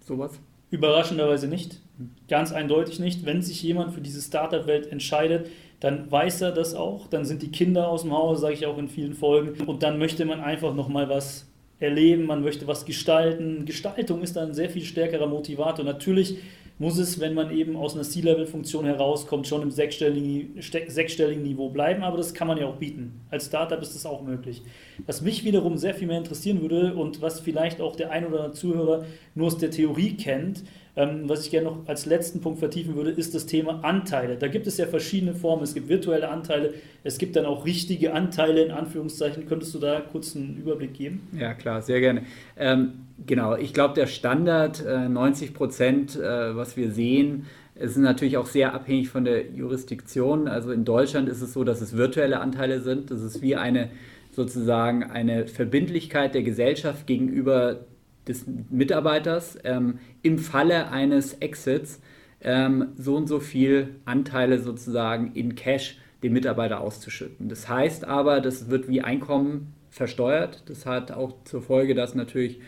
sowas? 0.00 0.38
Überraschenderweise 0.70 1.46
nicht. 1.48 1.80
Ganz 2.28 2.52
eindeutig 2.52 2.98
nicht. 2.98 3.24
Wenn 3.24 3.40
sich 3.40 3.62
jemand 3.62 3.94
für 3.94 4.00
diese 4.00 4.20
Startup-Welt 4.20 4.90
entscheidet, 4.90 5.48
dann 5.80 6.10
weiß 6.10 6.40
er 6.40 6.52
das 6.52 6.74
auch. 6.74 7.06
Dann 7.06 7.24
sind 7.24 7.42
die 7.42 7.50
Kinder 7.50 7.88
aus 7.88 8.02
dem 8.02 8.12
Haus, 8.12 8.40
sage 8.40 8.54
ich 8.54 8.66
auch 8.66 8.78
in 8.78 8.88
vielen 8.88 9.14
Folgen. 9.14 9.64
Und 9.64 9.82
dann 9.82 9.98
möchte 9.98 10.24
man 10.24 10.40
einfach 10.40 10.74
nochmal 10.74 11.08
was 11.08 11.46
erleben, 11.78 12.26
man 12.26 12.42
möchte 12.42 12.66
was 12.66 12.84
gestalten. 12.84 13.64
Gestaltung 13.66 14.22
ist 14.22 14.36
dann 14.36 14.48
ein 14.48 14.54
sehr 14.54 14.70
viel 14.70 14.82
stärkerer 14.82 15.26
Motivator. 15.26 15.84
Natürlich 15.84 16.38
muss 16.78 16.98
es, 16.98 17.20
wenn 17.20 17.34
man 17.34 17.56
eben 17.56 17.76
aus 17.76 17.94
einer 17.94 18.02
C-Level-Funktion 18.02 18.84
herauskommt, 18.84 19.46
schon 19.46 19.62
im 19.62 19.70
sechsstelligen, 19.70 20.60
sechsstelligen 20.88 21.42
Niveau 21.42 21.68
bleiben, 21.68 22.02
aber 22.02 22.16
das 22.16 22.34
kann 22.34 22.48
man 22.48 22.58
ja 22.58 22.66
auch 22.66 22.76
bieten. 22.76 23.20
Als 23.30 23.46
Startup 23.46 23.80
ist 23.80 23.94
das 23.94 24.06
auch 24.06 24.22
möglich. 24.22 24.62
Was 25.06 25.22
mich 25.22 25.44
wiederum 25.44 25.76
sehr 25.78 25.94
viel 25.94 26.08
mehr 26.08 26.18
interessieren 26.18 26.60
würde 26.62 26.94
und 26.94 27.22
was 27.22 27.40
vielleicht 27.40 27.80
auch 27.80 27.94
der 27.94 28.10
ein 28.10 28.26
oder 28.26 28.38
andere 28.38 28.54
Zuhörer 28.54 29.04
nur 29.34 29.46
aus 29.46 29.58
der 29.58 29.70
Theorie 29.70 30.16
kennt, 30.16 30.64
ähm, 30.96 31.28
was 31.28 31.44
ich 31.44 31.50
gerne 31.50 31.68
noch 31.68 31.88
als 31.88 32.06
letzten 32.06 32.40
Punkt 32.40 32.60
vertiefen 32.60 32.94
würde, 32.94 33.10
ist 33.10 33.34
das 33.34 33.46
Thema 33.46 33.82
Anteile. 33.82 34.36
Da 34.36 34.46
gibt 34.46 34.66
es 34.66 34.76
ja 34.76 34.86
verschiedene 34.86 35.34
Formen. 35.34 35.64
Es 35.64 35.74
gibt 35.74 35.88
virtuelle 35.88 36.28
Anteile, 36.28 36.74
es 37.02 37.18
gibt 37.18 37.34
dann 37.36 37.46
auch 37.46 37.64
richtige 37.64 38.12
Anteile 38.12 38.64
in 38.64 38.70
Anführungszeichen. 38.70 39.46
Könntest 39.46 39.74
du 39.74 39.80
da 39.80 40.00
kurz 40.00 40.36
einen 40.36 40.56
Überblick 40.56 40.94
geben? 40.94 41.28
Ja, 41.38 41.54
klar, 41.54 41.82
sehr 41.82 42.00
gerne. 42.00 42.22
Ähm, 42.56 43.06
genau, 43.26 43.56
ich 43.56 43.74
glaube, 43.74 43.94
der 43.94 44.06
Standard 44.06 44.84
äh, 44.86 45.08
90 45.08 45.52
Prozent, 45.52 46.16
äh, 46.16 46.54
was 46.56 46.76
wir 46.76 46.92
sehen, 46.92 47.46
ist 47.74 47.96
natürlich 47.96 48.36
auch 48.36 48.46
sehr 48.46 48.72
abhängig 48.72 49.08
von 49.08 49.24
der 49.24 49.50
Jurisdiktion. 49.50 50.46
Also 50.46 50.70
in 50.70 50.84
Deutschland 50.84 51.28
ist 51.28 51.42
es 51.42 51.52
so, 51.52 51.64
dass 51.64 51.80
es 51.80 51.96
virtuelle 51.96 52.38
Anteile 52.38 52.80
sind. 52.80 53.10
Das 53.10 53.20
ist 53.20 53.42
wie 53.42 53.56
eine 53.56 53.90
sozusagen 54.30 55.04
eine 55.04 55.46
Verbindlichkeit 55.46 56.34
der 56.34 56.42
Gesellschaft 56.42 57.06
gegenüber 57.06 57.80
des 58.26 58.44
Mitarbeiters 58.70 59.58
ähm, 59.64 59.98
im 60.22 60.38
Falle 60.38 60.90
eines 60.90 61.34
Exits 61.34 62.00
ähm, 62.40 62.88
so 62.96 63.16
und 63.16 63.26
so 63.26 63.40
viel 63.40 63.96
Anteile 64.04 64.58
sozusagen 64.58 65.32
in 65.34 65.54
Cash 65.54 65.98
dem 66.22 66.32
Mitarbeiter 66.32 66.80
auszuschütten. 66.80 67.48
Das 67.48 67.68
heißt 67.68 68.06
aber, 68.06 68.40
das 68.40 68.70
wird 68.70 68.88
wie 68.88 69.02
Einkommen 69.02 69.74
versteuert. 69.90 70.62
Das 70.66 70.86
hat 70.86 71.12
auch 71.12 71.44
zur 71.44 71.62
Folge, 71.62 71.94
dass 71.94 72.14
natürlich 72.14 72.60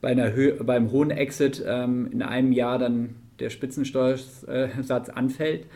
bei 0.00 0.08
einer 0.08 0.30
beim 0.64 0.90
hohen 0.90 1.10
Exit 1.10 1.64
ähm, 1.66 2.08
in 2.12 2.22
einem 2.22 2.52
Jahr 2.52 2.78
dann 2.78 3.16
der 3.38 3.50
Spitzensteuersatz 3.50 5.08
anfällt. 5.08 5.66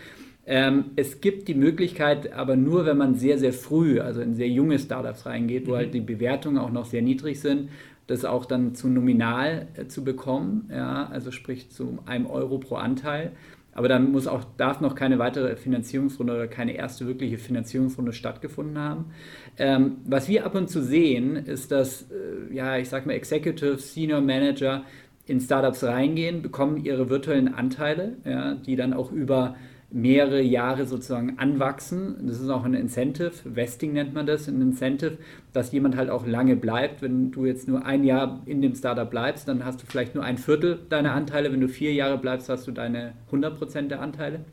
Ähm, 0.46 0.86
es 0.96 1.20
gibt 1.20 1.48
die 1.48 1.54
Möglichkeit, 1.54 2.32
aber 2.32 2.56
nur 2.56 2.86
wenn 2.86 2.96
man 2.96 3.14
sehr, 3.14 3.38
sehr 3.38 3.52
früh, 3.52 4.00
also 4.00 4.20
in 4.20 4.34
sehr 4.34 4.48
junge 4.48 4.78
Startups 4.78 5.26
reingeht, 5.26 5.66
wo 5.66 5.72
mhm. 5.72 5.76
halt 5.76 5.94
die 5.94 6.00
Bewertungen 6.00 6.58
auch 6.58 6.72
noch 6.72 6.86
sehr 6.86 7.02
niedrig 7.02 7.40
sind, 7.40 7.70
das 8.10 8.24
auch 8.24 8.44
dann 8.44 8.74
zu 8.74 8.88
nominal 8.88 9.68
äh, 9.74 9.86
zu 9.86 10.04
bekommen, 10.04 10.68
ja, 10.70 11.08
also 11.10 11.30
sprich 11.30 11.70
zu 11.70 11.98
einem 12.06 12.26
Euro 12.26 12.58
pro 12.58 12.74
Anteil. 12.74 13.32
Aber 13.72 13.88
dann 13.88 14.10
muss 14.10 14.26
auch, 14.26 14.44
darf 14.56 14.80
noch 14.80 14.96
keine 14.96 15.20
weitere 15.20 15.54
Finanzierungsrunde 15.54 16.34
oder 16.34 16.48
keine 16.48 16.72
erste 16.74 17.06
wirkliche 17.06 17.38
Finanzierungsrunde 17.38 18.12
stattgefunden 18.12 18.78
haben. 18.78 19.12
Ähm, 19.58 19.98
was 20.04 20.28
wir 20.28 20.44
ab 20.44 20.56
und 20.56 20.68
zu 20.68 20.82
sehen, 20.82 21.36
ist, 21.36 21.70
dass, 21.70 22.02
äh, 22.10 22.52
ja, 22.52 22.78
ich 22.78 22.88
sag 22.88 23.06
mal, 23.06 23.12
Executive, 23.12 23.78
Senior 23.78 24.20
Manager 24.20 24.82
in 25.26 25.40
Startups 25.40 25.84
reingehen, 25.84 26.42
bekommen 26.42 26.84
ihre 26.84 27.08
virtuellen 27.08 27.54
Anteile, 27.54 28.16
ja, 28.24 28.54
die 28.54 28.74
dann 28.74 28.92
auch 28.92 29.12
über 29.12 29.54
mehrere 29.92 30.40
Jahre 30.40 30.86
sozusagen 30.86 31.38
anwachsen. 31.38 32.16
Das 32.26 32.40
ist 32.40 32.48
auch 32.48 32.64
ein 32.64 32.74
Incentive, 32.74 33.32
Vesting 33.44 33.92
nennt 33.92 34.14
man 34.14 34.26
das, 34.26 34.46
ein 34.46 34.60
Incentive, 34.60 35.18
dass 35.52 35.72
jemand 35.72 35.96
halt 35.96 36.10
auch 36.10 36.26
lange 36.26 36.56
bleibt. 36.56 37.02
Wenn 37.02 37.32
du 37.32 37.44
jetzt 37.44 37.66
nur 37.66 37.84
ein 37.84 38.04
Jahr 38.04 38.40
in 38.46 38.62
dem 38.62 38.74
Startup 38.74 39.08
bleibst, 39.10 39.48
dann 39.48 39.64
hast 39.64 39.82
du 39.82 39.86
vielleicht 39.86 40.14
nur 40.14 40.24
ein 40.24 40.38
Viertel 40.38 40.78
deiner 40.88 41.12
Anteile. 41.12 41.52
Wenn 41.52 41.60
du 41.60 41.68
vier 41.68 41.92
Jahre 41.92 42.18
bleibst, 42.18 42.48
hast 42.48 42.66
du 42.66 42.72
deine 42.72 43.14
100% 43.32 43.88
der 43.88 44.00
Anteile. 44.00 44.44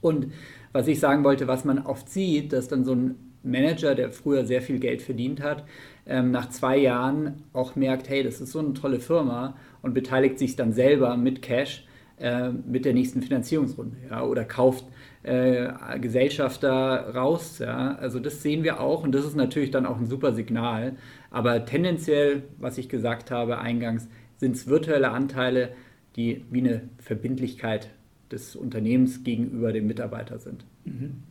Und 0.00 0.32
was 0.72 0.88
ich 0.88 1.00
sagen 1.00 1.24
wollte, 1.24 1.46
was 1.46 1.64
man 1.64 1.78
oft 1.78 2.08
sieht, 2.08 2.52
dass 2.52 2.68
dann 2.68 2.84
so 2.84 2.94
ein 2.94 3.14
Manager, 3.42 3.94
der 3.94 4.10
früher 4.10 4.44
sehr 4.44 4.60
viel 4.60 4.80
Geld 4.80 5.00
verdient 5.00 5.40
hat, 5.40 5.64
ähm, 6.06 6.32
nach 6.32 6.48
zwei 6.50 6.76
Jahren 6.76 7.44
auch 7.52 7.76
merkt, 7.76 8.08
hey, 8.08 8.22
das 8.24 8.40
ist 8.40 8.52
so 8.52 8.58
eine 8.58 8.74
tolle 8.74 9.00
Firma 9.00 9.56
und 9.82 9.94
beteiligt 9.94 10.38
sich 10.38 10.56
dann 10.56 10.72
selber 10.72 11.16
mit 11.16 11.42
Cash 11.42 11.85
äh, 12.18 12.50
mit 12.50 12.84
der 12.84 12.94
nächsten 12.94 13.22
Finanzierungsrunde 13.22 13.96
ja, 14.10 14.22
oder 14.24 14.44
kauft 14.44 14.86
äh, 15.22 15.68
Gesellschafter 15.98 17.14
raus. 17.14 17.58
Ja. 17.58 17.96
Also 17.96 18.20
das 18.20 18.42
sehen 18.42 18.62
wir 18.62 18.80
auch 18.80 19.02
und 19.02 19.12
das 19.12 19.24
ist 19.24 19.36
natürlich 19.36 19.70
dann 19.70 19.86
auch 19.86 19.98
ein 19.98 20.06
super 20.06 20.34
Signal. 20.34 20.96
Aber 21.30 21.64
tendenziell, 21.66 22.44
was 22.58 22.78
ich 22.78 22.88
gesagt 22.88 23.30
habe 23.30 23.58
eingangs, 23.58 24.08
sind 24.38 24.56
es 24.56 24.66
virtuelle 24.66 25.10
Anteile, 25.10 25.70
die 26.16 26.44
wie 26.50 26.60
eine 26.60 26.88
Verbindlichkeit 26.98 27.90
des 28.30 28.56
Unternehmens 28.56 29.22
gegenüber 29.22 29.72
dem 29.72 29.86
Mitarbeiter 29.86 30.38
sind. 30.38 30.64
Mhm. 30.84 31.22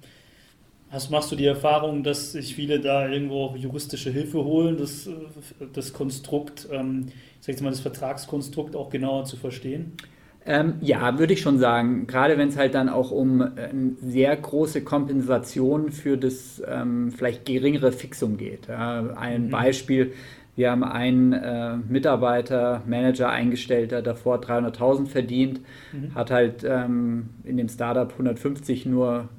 Hast, 0.90 1.10
machst 1.10 1.32
du 1.32 1.36
die 1.36 1.46
Erfahrung, 1.46 2.04
dass 2.04 2.34
sich 2.34 2.56
viele 2.56 2.80
da 2.80 3.10
irgendwo 3.10 3.46
auch 3.46 3.58
juristische 3.58 4.12
Hilfe 4.12 4.44
holen, 4.44 4.78
das, 4.78 5.10
das 5.74 5.94
Konstrukt, 5.94 6.68
ähm, 6.72 7.08
ich 7.08 7.46
sag 7.46 7.54
jetzt 7.54 7.62
mal, 7.62 7.72
das 7.72 7.80
Vertragskonstrukt 7.80 8.76
auch 8.76 8.90
genauer 8.90 9.26
zu 9.26 9.36
verstehen? 9.36 9.94
Ähm, 10.48 10.76
ja, 10.82 11.18
würde 11.18 11.34
ich 11.34 11.42
schon 11.42 11.58
sagen. 11.58 12.06
Gerade 12.06 12.38
wenn 12.38 12.50
es 12.50 12.58
halt 12.58 12.76
dann 12.76 12.88
auch 12.88 13.12
um 13.12 13.42
äh, 13.42 13.46
eine 13.46 13.96
sehr 14.00 14.36
große 14.36 14.84
Kompensation 14.84 15.92
für 15.92 16.18
das 16.18 16.62
ähm, 16.68 17.12
vielleicht 17.12 17.46
geringere 17.46 17.92
Fixum 17.92 18.38
geht. 18.38 18.68
Ja, 18.68 19.16
ein 19.16 19.48
mhm. 19.48 19.50
Beispiel, 19.50 20.14
wir 20.56 20.72
haben 20.72 20.84
einen 20.84 21.34
äh, 21.34 21.78
Mitarbeiter, 21.78 22.84
Manager 22.86 23.30
eingestellt, 23.30 23.92
der 23.92 24.04
davor 24.04 24.40
300.000 24.40 25.08
verdient, 25.08 25.62
mhm. 25.92 26.14
hat 26.14 26.30
halt 26.30 26.64
ähm, 26.64 27.30
in 27.44 27.58
dem 27.58 27.68
Startup 27.68 28.12
150 28.12 28.86
nur 28.86 29.30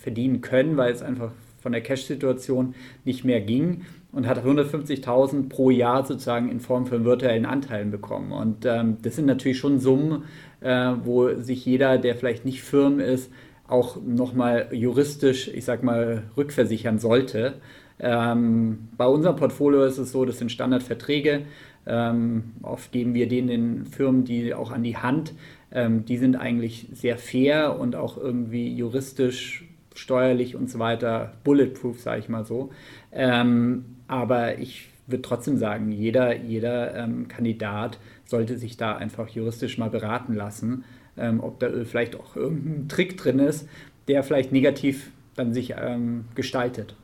verdienen 0.00 0.40
können, 0.40 0.76
weil 0.76 0.92
es 0.92 1.02
einfach 1.02 1.32
von 1.64 1.72
der 1.72 1.80
Cash-Situation 1.80 2.74
nicht 3.06 3.24
mehr 3.24 3.40
ging 3.40 3.86
und 4.12 4.28
hat 4.28 4.44
150.000 4.44 5.48
pro 5.48 5.70
Jahr 5.70 6.04
sozusagen 6.04 6.50
in 6.50 6.60
Form 6.60 6.84
von 6.84 7.06
virtuellen 7.06 7.46
Anteilen 7.46 7.90
bekommen. 7.90 8.32
Und 8.32 8.66
ähm, 8.66 8.98
das 9.00 9.16
sind 9.16 9.24
natürlich 9.24 9.56
schon 9.56 9.80
Summen, 9.80 10.24
äh, 10.60 10.92
wo 11.04 11.34
sich 11.36 11.64
jeder, 11.64 11.96
der 11.96 12.16
vielleicht 12.16 12.44
nicht 12.44 12.62
Firmen 12.62 13.00
ist, 13.00 13.32
auch 13.66 13.96
nochmal 14.04 14.68
juristisch, 14.72 15.48
ich 15.48 15.64
sag 15.64 15.82
mal, 15.82 16.24
rückversichern 16.36 16.98
sollte. 16.98 17.54
Ähm, 17.98 18.88
bei 18.98 19.06
unserem 19.06 19.36
Portfolio 19.36 19.84
ist 19.84 19.96
es 19.96 20.12
so, 20.12 20.26
das 20.26 20.38
sind 20.38 20.52
Standardverträge. 20.52 21.46
Ähm, 21.86 22.52
oft 22.60 22.92
geben 22.92 23.14
wir 23.14 23.26
denen 23.26 23.48
den 23.48 23.86
Firmen 23.86 24.24
die 24.24 24.52
auch 24.52 24.70
an 24.70 24.82
die 24.82 24.98
Hand. 24.98 25.32
Ähm, 25.72 26.04
die 26.04 26.18
sind 26.18 26.36
eigentlich 26.36 26.88
sehr 26.92 27.16
fair 27.16 27.80
und 27.80 27.96
auch 27.96 28.18
irgendwie 28.18 28.68
juristisch, 28.68 29.64
steuerlich 29.94 30.56
und 30.56 30.70
so 30.70 30.78
weiter 30.78 31.34
bulletproof, 31.44 32.00
sage 32.00 32.20
ich 32.20 32.28
mal 32.28 32.44
so. 32.44 32.70
Ähm, 33.12 33.84
aber 34.08 34.58
ich 34.58 34.88
würde 35.06 35.22
trotzdem 35.22 35.56
sagen, 35.56 35.92
jeder, 35.92 36.36
jeder 36.36 36.94
ähm, 36.94 37.28
Kandidat 37.28 37.98
sollte 38.24 38.58
sich 38.58 38.76
da 38.76 38.96
einfach 38.96 39.28
juristisch 39.28 39.78
mal 39.78 39.90
beraten 39.90 40.34
lassen, 40.34 40.84
ähm, 41.16 41.40
ob 41.40 41.60
da 41.60 41.70
vielleicht 41.84 42.16
auch 42.16 42.36
irgendein 42.36 42.88
Trick 42.88 43.16
drin 43.16 43.38
ist, 43.38 43.68
der 44.08 44.22
vielleicht 44.22 44.52
negativ 44.52 45.10
dann 45.36 45.52
sich 45.52 45.74
ähm, 45.78 46.24
gestaltet. 46.34 46.96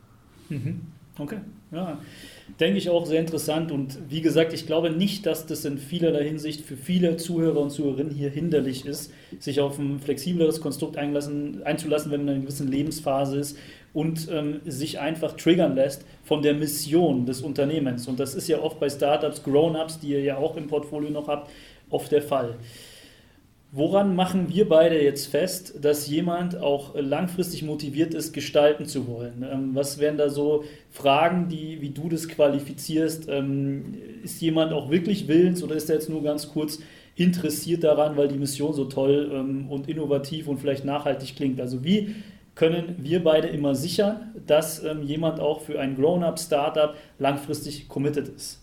Mhm. 0.49 0.81
Okay, 1.19 1.39
ja 1.71 1.99
denke 2.59 2.79
ich 2.79 2.91
auch 2.91 3.07
sehr 3.07 3.21
interessant. 3.21 3.71
Und 3.71 3.99
wie 4.09 4.21
gesagt, 4.21 4.53
ich 4.53 4.67
glaube 4.67 4.91
nicht, 4.91 5.27
dass 5.27 5.47
das 5.47 5.65
in 5.65 5.79
vielerlei 5.79 6.25
Hinsicht 6.25 6.63
für 6.63 6.77
viele 6.77 7.17
Zuhörer 7.17 7.61
und 7.61 7.71
Zuhörerinnen 7.71 8.13
hier 8.15 8.31
hinderlich 8.31 8.87
ist, 8.87 9.13
sich 9.39 9.61
auf 9.61 9.79
ein 9.79 10.01
flexibleres 10.01 10.61
Konstrukt 10.61 10.97
einzulassen, 10.97 12.11
wenn 12.11 12.25
man 12.25 12.29
in 12.29 12.35
einer 12.35 12.43
gewissen 12.43 12.69
Lebensphase 12.69 13.39
ist 13.39 13.57
und 13.93 14.29
ähm, 14.31 14.61
sich 14.65 15.01
einfach 15.01 15.37
triggern 15.37 15.75
lässt 15.75 16.05
von 16.25 16.43
der 16.43 16.55
Mission 16.55 17.27
des 17.27 17.43
Unternehmens. 17.43 18.07
Und 18.09 18.21
das 18.21 18.35
ist 18.35 18.49
ja 18.49 18.61
oft 18.61 18.81
bei 18.81 18.89
Startups, 18.89 19.43
Grown-ups, 19.43 20.01
die 20.01 20.11
ihr 20.11 20.23
ja 20.23 20.37
auch 20.37 20.57
im 20.57 20.67
Portfolio 20.67 21.11
noch 21.11 21.29
habt, 21.29 21.51
oft 21.91 22.11
der 22.13 22.23
Fall. 22.23 22.57
Woran 23.73 24.17
machen 24.17 24.49
wir 24.49 24.69
beide 24.69 25.01
jetzt 25.01 25.29
fest, 25.29 25.75
dass 25.81 26.09
jemand 26.09 26.57
auch 26.57 26.97
langfristig 26.97 27.63
motiviert 27.63 28.15
ist, 28.15 28.33
gestalten 28.33 28.85
zu 28.85 29.07
wollen? 29.07 29.47
Ähm, 29.49 29.71
was 29.75 30.01
wären 30.01 30.17
da 30.17 30.29
so 30.29 30.65
Fragen, 30.91 31.47
die, 31.49 31.81
wie 31.81 31.91
du 31.91 32.09
das 32.09 32.27
qualifizierst? 32.27 33.29
Ähm, 33.29 33.95
ist 34.25 34.41
jemand 34.43 34.73
auch 34.73 34.91
wirklich 34.91 35.29
willens 35.29 35.63
oder 35.63 35.77
ist 35.77 35.89
er 35.89 35.97
jetzt 35.97 36.09
nur 36.09 36.25
ganz 36.25 36.49
kurz 36.49 36.81
interessiert 37.15 37.85
daran, 37.85 38.17
weil 38.17 38.27
die 38.27 38.39
Mission 38.39 38.73
so 38.73 38.87
toll 38.87 39.31
ähm, 39.33 39.71
und 39.71 39.89
innovativ 39.89 40.49
und 40.49 40.59
vielleicht 40.59 40.85
nachhaltig 40.85 41.37
klingt? 41.37 41.61
Also 41.61 41.85
wie 41.85 42.17
können 42.57 42.97
wir 42.99 43.23
beide 43.23 43.47
immer 43.47 43.77
sichern, 43.77 44.35
dass 44.49 44.83
jemand 45.03 45.39
auch 45.39 45.61
für 45.61 45.79
ein 45.79 45.95
Grown-up-Startup 45.95 46.97
langfristig 47.21 47.89
committed 47.89 48.29
ist? 48.29 48.60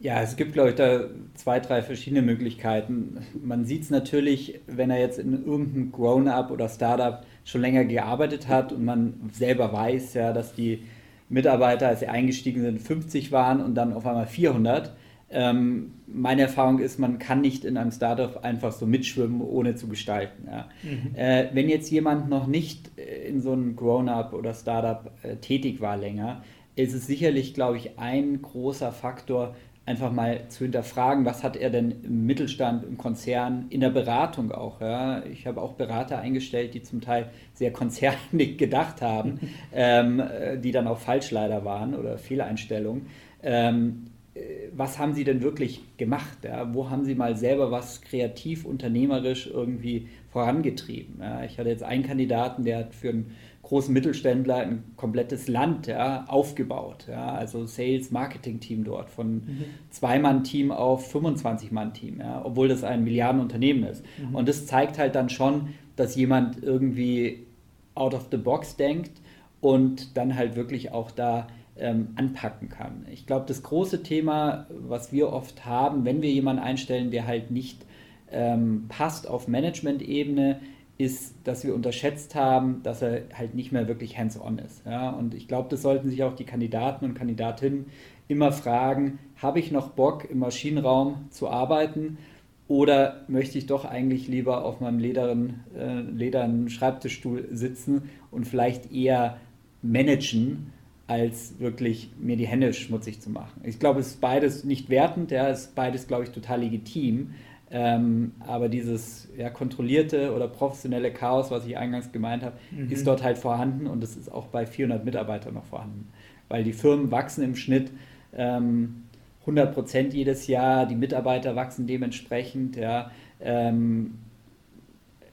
Ja, 0.00 0.22
es 0.22 0.36
gibt, 0.36 0.52
glaube 0.52 0.70
ich, 0.70 0.74
da 0.76 1.06
zwei, 1.34 1.58
drei 1.58 1.82
verschiedene 1.82 2.22
Möglichkeiten. 2.22 3.18
Man 3.42 3.64
sieht 3.64 3.82
es 3.82 3.90
natürlich, 3.90 4.60
wenn 4.66 4.90
er 4.90 5.00
jetzt 5.00 5.18
in 5.18 5.44
irgendeinem 5.44 5.90
Grown-up 5.90 6.52
oder 6.52 6.68
Startup 6.68 7.24
schon 7.44 7.62
länger 7.62 7.84
gearbeitet 7.84 8.46
hat 8.46 8.72
und 8.72 8.84
man 8.84 9.30
selber 9.32 9.72
weiß, 9.72 10.14
ja, 10.14 10.32
dass 10.32 10.54
die 10.54 10.84
Mitarbeiter, 11.28 11.88
als 11.88 12.00
sie 12.00 12.06
eingestiegen 12.06 12.62
sind, 12.62 12.80
50 12.80 13.32
waren 13.32 13.60
und 13.60 13.74
dann 13.74 13.92
auf 13.92 14.06
einmal 14.06 14.28
400. 14.28 14.94
Ähm, 15.30 15.94
meine 16.06 16.42
Erfahrung 16.42 16.78
ist, 16.78 16.98
man 16.98 17.18
kann 17.18 17.40
nicht 17.40 17.64
in 17.64 17.76
einem 17.76 17.90
Startup 17.90 18.42
einfach 18.44 18.72
so 18.72 18.86
mitschwimmen, 18.86 19.42
ohne 19.42 19.74
zu 19.74 19.88
gestalten. 19.88 20.46
Ja. 20.46 20.68
Mhm. 20.82 21.14
Äh, 21.16 21.48
wenn 21.52 21.68
jetzt 21.68 21.90
jemand 21.90 22.30
noch 22.30 22.46
nicht 22.46 22.90
in 22.96 23.42
so 23.42 23.52
einem 23.52 23.74
Grown-up 23.74 24.32
oder 24.32 24.54
Startup 24.54 25.10
äh, 25.22 25.36
tätig 25.36 25.80
war 25.80 25.96
länger, 25.96 26.42
ist 26.76 26.94
es 26.94 27.06
sicherlich, 27.06 27.54
glaube 27.54 27.76
ich, 27.76 27.98
ein 27.98 28.40
großer 28.40 28.92
Faktor, 28.92 29.56
einfach 29.88 30.12
mal 30.12 30.46
zu 30.48 30.64
hinterfragen, 30.64 31.24
was 31.24 31.42
hat 31.42 31.56
er 31.56 31.70
denn 31.70 32.04
im 32.04 32.26
Mittelstand, 32.26 32.84
im 32.84 32.98
Konzern, 32.98 33.66
in 33.70 33.80
der 33.80 33.88
Beratung 33.88 34.52
auch. 34.52 34.82
Ja? 34.82 35.24
Ich 35.24 35.46
habe 35.46 35.62
auch 35.62 35.72
Berater 35.72 36.18
eingestellt, 36.18 36.74
die 36.74 36.82
zum 36.82 37.00
Teil 37.00 37.30
sehr 37.54 37.72
konzernig 37.72 38.58
gedacht 38.58 39.00
haben, 39.00 39.40
ähm, 39.72 40.20
äh, 40.20 40.58
die 40.58 40.72
dann 40.72 40.86
auch 40.86 40.98
falsch 40.98 41.30
leider 41.30 41.64
waren 41.64 41.94
oder 41.94 42.18
Fehleinstellungen. 42.18 43.06
Ähm, 43.42 44.10
äh, 44.34 44.40
was 44.76 44.98
haben 44.98 45.14
sie 45.14 45.24
denn 45.24 45.42
wirklich 45.42 45.80
gemacht? 45.96 46.44
Ja? 46.44 46.74
Wo 46.74 46.90
haben 46.90 47.06
sie 47.06 47.14
mal 47.14 47.34
selber 47.34 47.70
was 47.70 48.02
kreativ, 48.02 48.66
unternehmerisch 48.66 49.46
irgendwie 49.46 50.08
vorangetrieben? 50.30 51.20
Ja? 51.20 51.44
Ich 51.44 51.58
hatte 51.58 51.70
jetzt 51.70 51.82
einen 51.82 52.02
Kandidaten, 52.02 52.62
der 52.62 52.76
hat 52.76 52.94
für 52.94 53.08
ein 53.08 53.30
großen 53.68 53.92
Mittelständler 53.92 54.56
ein 54.56 54.82
komplettes 54.96 55.46
Land 55.46 55.88
ja, 55.88 56.24
aufgebaut. 56.26 57.06
Ja, 57.06 57.34
also 57.34 57.66
Sales-Marketing-Team 57.66 58.84
dort 58.84 59.10
von 59.10 59.34
mhm. 59.34 59.64
Zwei-Mann-Team 59.90 60.72
auf 60.72 61.14
25-Mann-Team, 61.14 62.20
ja, 62.20 62.42
obwohl 62.42 62.68
das 62.68 62.82
ein 62.82 63.04
Milliardenunternehmen 63.04 63.84
ist. 63.84 64.02
Mhm. 64.16 64.34
Und 64.34 64.48
das 64.48 64.66
zeigt 64.66 64.96
halt 64.96 65.14
dann 65.14 65.28
schon, 65.28 65.74
dass 65.96 66.16
jemand 66.16 66.62
irgendwie 66.62 67.46
out 67.94 68.14
of 68.14 68.28
the 68.30 68.38
box 68.38 68.76
denkt 68.76 69.20
und 69.60 70.16
dann 70.16 70.34
halt 70.34 70.56
wirklich 70.56 70.92
auch 70.92 71.10
da 71.10 71.48
ähm, 71.76 72.08
anpacken 72.14 72.70
kann. 72.70 73.04
Ich 73.12 73.26
glaube, 73.26 73.44
das 73.46 73.62
große 73.62 74.02
Thema, 74.02 74.66
was 74.70 75.12
wir 75.12 75.30
oft 75.30 75.66
haben, 75.66 76.06
wenn 76.06 76.22
wir 76.22 76.30
jemanden 76.30 76.62
einstellen, 76.62 77.10
der 77.10 77.26
halt 77.26 77.50
nicht 77.50 77.84
ähm, 78.30 78.86
passt 78.88 79.28
auf 79.28 79.46
Management-Ebene, 79.46 80.60
ist, 80.98 81.36
dass 81.44 81.64
wir 81.64 81.74
unterschätzt 81.74 82.34
haben, 82.34 82.82
dass 82.82 83.02
er 83.02 83.22
halt 83.32 83.54
nicht 83.54 83.70
mehr 83.70 83.86
wirklich 83.86 84.18
hands-on 84.18 84.58
ist. 84.58 84.84
Ja? 84.84 85.10
Und 85.10 85.32
ich 85.32 85.46
glaube, 85.46 85.68
das 85.70 85.82
sollten 85.82 86.10
sich 86.10 86.24
auch 86.24 86.34
die 86.34 86.44
Kandidaten 86.44 87.04
und 87.04 87.14
Kandidatinnen 87.14 87.86
immer 88.26 88.52
fragen, 88.52 89.20
habe 89.36 89.60
ich 89.60 89.70
noch 89.70 89.90
Bock 89.90 90.28
im 90.28 90.40
Maschinenraum 90.40 91.30
zu 91.30 91.48
arbeiten 91.48 92.18
oder 92.66 93.24
möchte 93.28 93.56
ich 93.58 93.66
doch 93.66 93.84
eigentlich 93.84 94.28
lieber 94.28 94.64
auf 94.64 94.80
meinem 94.80 94.98
lederen, 94.98 95.60
äh, 95.76 96.00
ledernen 96.00 96.68
Schreibtischstuhl 96.68 97.48
sitzen 97.50 98.10
und 98.30 98.46
vielleicht 98.46 98.92
eher 98.92 99.38
managen 99.80 100.72
als 101.06 101.58
wirklich 101.58 102.10
mir 102.18 102.36
die 102.36 102.46
Hände 102.46 102.74
schmutzig 102.74 103.20
zu 103.20 103.30
machen. 103.30 103.62
Ich 103.64 103.78
glaube, 103.78 104.00
es 104.00 104.08
ist 104.08 104.20
beides 104.20 104.64
nicht 104.64 104.90
wertend, 104.90 105.30
ja, 105.30 105.48
es 105.48 105.60
ist 105.60 105.74
beides, 105.74 106.06
glaube 106.06 106.24
ich, 106.24 106.30
total 106.30 106.60
legitim. 106.60 107.30
Ähm, 107.70 108.32
aber 108.40 108.68
dieses 108.68 109.28
ja, 109.36 109.50
kontrollierte 109.50 110.34
oder 110.34 110.48
professionelle 110.48 111.12
Chaos, 111.12 111.50
was 111.50 111.66
ich 111.66 111.76
eingangs 111.76 112.12
gemeint 112.12 112.42
habe, 112.42 112.56
mhm. 112.70 112.90
ist 112.90 113.06
dort 113.06 113.22
halt 113.22 113.36
vorhanden 113.36 113.86
und 113.86 114.02
es 114.02 114.16
ist 114.16 114.32
auch 114.32 114.46
bei 114.46 114.64
400 114.64 115.04
Mitarbeitern 115.04 115.54
noch 115.54 115.66
vorhanden. 115.66 116.08
Weil 116.48 116.64
die 116.64 116.72
Firmen 116.72 117.10
wachsen 117.10 117.44
im 117.44 117.56
Schnitt 117.56 117.90
ähm, 118.34 119.02
100 119.42 119.74
Prozent 119.74 120.14
jedes 120.14 120.46
Jahr, 120.46 120.86
die 120.86 120.94
Mitarbeiter 120.94 121.56
wachsen 121.56 121.86
dementsprechend. 121.86 122.76
Ja, 122.76 123.10
ähm, 123.40 124.14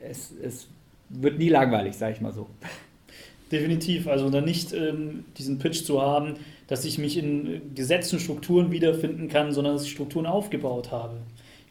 es, 0.02 0.34
es 0.44 0.68
wird 1.08 1.38
nie 1.38 1.50
langweilig, 1.50 1.96
sage 1.96 2.14
ich 2.14 2.22
mal 2.22 2.34
so. 2.34 2.50
Definitiv, 3.50 4.08
also 4.08 4.30
dann 4.30 4.44
nicht 4.44 4.74
ähm, 4.74 5.24
diesen 5.38 5.60
Pitch 5.60 5.86
zu 5.86 6.02
haben, 6.02 6.34
dass 6.68 6.84
ich 6.84 6.98
mich 6.98 7.18
in 7.18 7.74
gesetzten 7.76 8.20
Strukturen 8.20 8.72
wiederfinden 8.72 9.30
kann, 9.30 9.54
sondern 9.54 9.76
dass 9.76 9.86
ich 9.86 9.92
Strukturen 9.92 10.26
aufgebaut 10.26 10.92
habe 10.92 11.18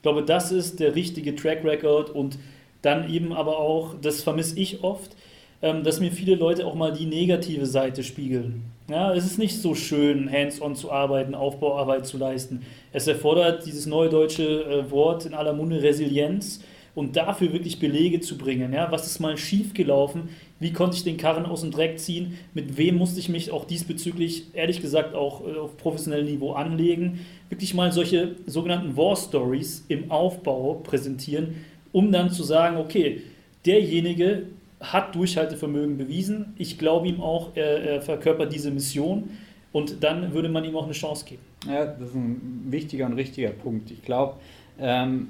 glaube, 0.04 0.22
das 0.22 0.52
ist 0.52 0.78
der 0.78 0.94
richtige 0.94 1.34
Track 1.34 1.64
Record 1.64 2.10
und 2.10 2.38
dann 2.82 3.10
eben 3.10 3.32
aber 3.32 3.58
auch, 3.58 3.94
das 4.00 4.22
vermisse 4.22 4.60
ich 4.60 4.84
oft, 4.84 5.16
ähm, 5.62 5.82
dass 5.82 5.98
mir 5.98 6.12
viele 6.12 6.34
Leute 6.36 6.66
auch 6.66 6.74
mal 6.74 6.92
die 6.92 7.06
negative 7.06 7.66
Seite 7.66 8.04
spiegeln. 8.04 8.62
Ja, 8.88 9.14
es 9.14 9.24
ist 9.24 9.38
nicht 9.38 9.60
so 9.62 9.74
schön, 9.74 10.30
hands-on 10.30 10.76
zu 10.76 10.92
arbeiten, 10.92 11.34
Aufbauarbeit 11.34 12.06
zu 12.06 12.18
leisten. 12.18 12.66
Es 12.92 13.06
erfordert 13.06 13.64
dieses 13.64 13.86
neue 13.86 14.10
deutsche 14.10 14.64
äh, 14.64 14.90
Wort 14.90 15.24
in 15.24 15.32
aller 15.32 15.54
Munde 15.54 15.82
Resilienz 15.82 16.60
und 16.94 17.16
dafür 17.16 17.54
wirklich 17.54 17.78
Belege 17.80 18.20
zu 18.20 18.36
bringen. 18.36 18.74
Ja? 18.74 18.92
Was 18.92 19.06
ist 19.06 19.20
mal 19.20 19.38
schiefgelaufen? 19.38 20.28
Wie 20.60 20.72
konnte 20.72 20.96
ich 20.96 21.04
den 21.04 21.16
Karren 21.16 21.46
aus 21.46 21.62
dem 21.62 21.70
Dreck 21.70 21.98
ziehen? 21.98 22.38
Mit 22.54 22.76
wem 22.76 22.96
musste 22.96 23.18
ich 23.18 23.28
mich 23.28 23.50
auch 23.50 23.64
diesbezüglich, 23.64 24.46
ehrlich 24.54 24.80
gesagt, 24.80 25.14
auch 25.14 25.46
äh, 25.46 25.58
auf 25.58 25.76
professionellem 25.76 26.26
Niveau 26.26 26.52
anlegen? 26.52 27.20
Wirklich 27.48 27.74
mal 27.74 27.92
solche 27.92 28.36
sogenannten 28.46 28.96
War 28.96 29.16
Stories 29.16 29.84
im 29.88 30.10
Aufbau 30.10 30.74
präsentieren, 30.84 31.64
um 31.92 32.12
dann 32.12 32.30
zu 32.30 32.44
sagen, 32.44 32.76
okay, 32.76 33.22
derjenige 33.66 34.46
hat 34.80 35.14
Durchhaltevermögen 35.14 35.96
bewiesen. 35.96 36.54
Ich 36.56 36.78
glaube 36.78 37.08
ihm 37.08 37.20
auch, 37.20 37.50
er, 37.54 37.82
er 37.82 38.02
verkörpert 38.02 38.52
diese 38.52 38.70
Mission. 38.70 39.30
Und 39.72 40.04
dann 40.04 40.32
würde 40.32 40.48
man 40.48 40.64
ihm 40.64 40.76
auch 40.76 40.84
eine 40.84 40.92
Chance 40.92 41.24
geben. 41.24 41.42
Ja, 41.66 41.86
das 41.86 42.10
ist 42.10 42.14
ein 42.14 42.66
wichtiger 42.68 43.06
und 43.06 43.14
richtiger 43.14 43.50
Punkt. 43.50 43.90
Ich 43.90 44.02
glaube, 44.02 44.34
ähm, 44.78 45.28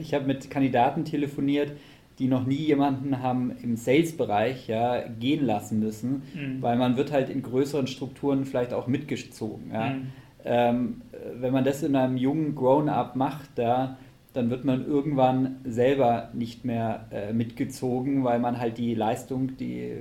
ich 0.00 0.14
habe 0.14 0.26
mit 0.26 0.48
Kandidaten 0.48 1.04
telefoniert, 1.04 1.72
die 2.20 2.28
noch 2.28 2.46
nie 2.46 2.54
jemanden 2.54 3.22
haben 3.22 3.50
im 3.62 3.76
Sales-Bereich 3.76 4.68
ja, 4.68 5.02
gehen 5.18 5.44
lassen 5.44 5.80
müssen, 5.80 6.22
mhm. 6.34 6.62
weil 6.62 6.76
man 6.76 6.96
wird 6.96 7.10
halt 7.10 7.30
in 7.30 7.42
größeren 7.42 7.86
Strukturen 7.86 8.44
vielleicht 8.44 8.74
auch 8.74 8.86
mitgezogen. 8.86 9.70
Ja. 9.72 9.90
Mhm. 9.90 10.06
Ähm, 10.44 11.02
wenn 11.34 11.52
man 11.52 11.64
das 11.64 11.82
in 11.82 11.96
einem 11.96 12.16
jungen 12.16 12.54
Grown-up 12.54 13.16
macht, 13.16 13.50
da, 13.56 13.96
dann 14.32 14.50
wird 14.50 14.64
man 14.64 14.86
irgendwann 14.86 15.56
selber 15.64 16.30
nicht 16.34 16.64
mehr 16.64 17.06
äh, 17.10 17.32
mitgezogen, 17.32 18.22
weil 18.22 18.38
man 18.38 18.58
halt 18.58 18.78
die 18.78 18.94
Leistung, 18.94 19.56
die 19.56 19.92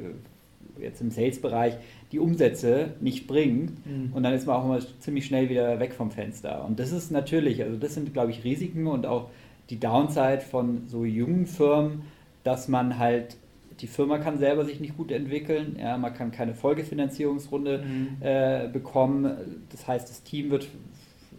jetzt 0.79 1.01
im 1.01 1.11
Sales-Bereich 1.11 1.75
die 2.11 2.19
Umsätze 2.19 2.93
nicht 3.01 3.27
bringt. 3.27 3.85
Mhm. 3.85 4.11
Und 4.13 4.23
dann 4.23 4.33
ist 4.33 4.45
man 4.45 4.55
auch 4.57 4.65
immer 4.65 4.79
ziemlich 4.99 5.25
schnell 5.25 5.49
wieder 5.49 5.79
weg 5.79 5.93
vom 5.93 6.11
Fenster. 6.11 6.65
Und 6.65 6.79
das 6.79 6.91
ist 6.91 7.11
natürlich, 7.11 7.63
also 7.63 7.77
das 7.77 7.93
sind, 7.93 8.13
glaube 8.13 8.31
ich, 8.31 8.43
Risiken 8.43 8.87
und 8.87 9.05
auch 9.05 9.29
die 9.69 9.79
Downside 9.79 10.41
von 10.41 10.87
so 10.87 11.05
jungen 11.05 11.45
Firmen, 11.45 12.03
dass 12.43 12.67
man 12.67 12.97
halt, 12.97 13.37
die 13.81 13.87
Firma 13.87 14.17
kann 14.17 14.39
selber 14.39 14.65
sich 14.65 14.79
nicht 14.79 14.97
gut 14.97 15.11
entwickeln, 15.11 15.77
ja, 15.79 15.97
man 15.97 16.13
kann 16.13 16.31
keine 16.31 16.53
Folgefinanzierungsrunde 16.53 17.79
mhm. 17.79 18.17
äh, 18.21 18.67
bekommen, 18.71 19.65
das 19.71 19.87
heißt, 19.87 20.09
das 20.09 20.23
Team 20.23 20.49
wird, 20.49 20.67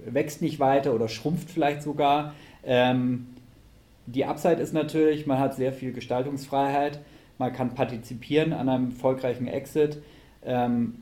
wächst 0.04 0.42
nicht 0.42 0.60
weiter 0.60 0.94
oder 0.94 1.08
schrumpft 1.08 1.50
vielleicht 1.50 1.82
sogar. 1.82 2.34
Ähm, 2.64 3.26
die 4.06 4.24
Upside 4.24 4.60
ist 4.60 4.72
natürlich, 4.72 5.26
man 5.26 5.38
hat 5.38 5.54
sehr 5.54 5.72
viel 5.72 5.92
Gestaltungsfreiheit, 5.92 7.00
man 7.38 7.52
kann 7.52 7.74
partizipieren 7.74 8.52
an 8.52 8.68
einem 8.68 8.90
erfolgreichen 8.90 9.46
Exit, 9.46 9.98
ähm, 10.44 10.94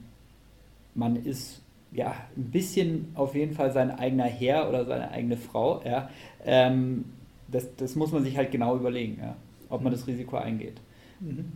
man 0.94 1.16
ist 1.16 1.62
ja, 1.92 2.14
ein 2.36 2.50
bisschen 2.50 3.12
auf 3.14 3.34
jeden 3.34 3.54
Fall 3.54 3.72
sein 3.72 3.90
eigener 3.90 4.24
Herr 4.24 4.68
oder 4.68 4.84
seine 4.84 5.10
eigene 5.10 5.36
Frau. 5.36 5.82
Ja. 5.84 6.10
Ähm, 6.44 7.04
das, 7.48 7.74
das 7.76 7.96
muss 7.96 8.12
man 8.12 8.24
sich 8.24 8.36
halt 8.36 8.50
genau 8.50 8.76
überlegen, 8.76 9.18
ja, 9.20 9.36
ob 9.68 9.82
man 9.82 9.92
das 9.92 10.06
Risiko 10.06 10.36
eingeht. 10.36 10.80
Mhm. 11.20 11.52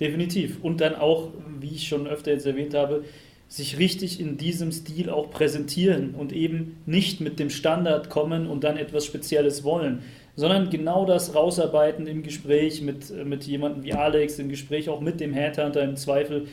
Definitiv. 0.00 0.62
Und 0.62 0.80
dann 0.80 0.94
auch, 0.94 1.30
wie 1.58 1.74
ich 1.74 1.88
schon 1.88 2.06
öfter 2.06 2.32
jetzt 2.32 2.46
erwähnt 2.46 2.74
habe, 2.74 3.04
sich 3.48 3.78
richtig 3.78 4.20
in 4.20 4.36
diesem 4.36 4.70
Stil 4.72 5.10
auch 5.10 5.30
präsentieren 5.30 6.14
und 6.14 6.32
eben 6.32 6.76
nicht 6.86 7.20
mit 7.20 7.38
dem 7.38 7.50
Standard 7.50 8.10
kommen 8.10 8.46
und 8.46 8.62
dann 8.62 8.76
etwas 8.76 9.06
Spezielles 9.06 9.64
wollen, 9.64 10.02
sondern 10.36 10.70
genau 10.70 11.04
das 11.06 11.34
rausarbeiten 11.34 12.06
im 12.06 12.22
Gespräch 12.22 12.82
mit, 12.82 13.10
mit 13.24 13.44
jemandem 13.44 13.82
wie 13.82 13.94
Alex, 13.94 14.38
im 14.38 14.50
Gespräch 14.50 14.88
auch 14.88 15.00
mit 15.00 15.18
dem 15.18 15.32
Headhunter 15.32 15.82
im 15.82 15.96
Zweifel, 15.96 16.46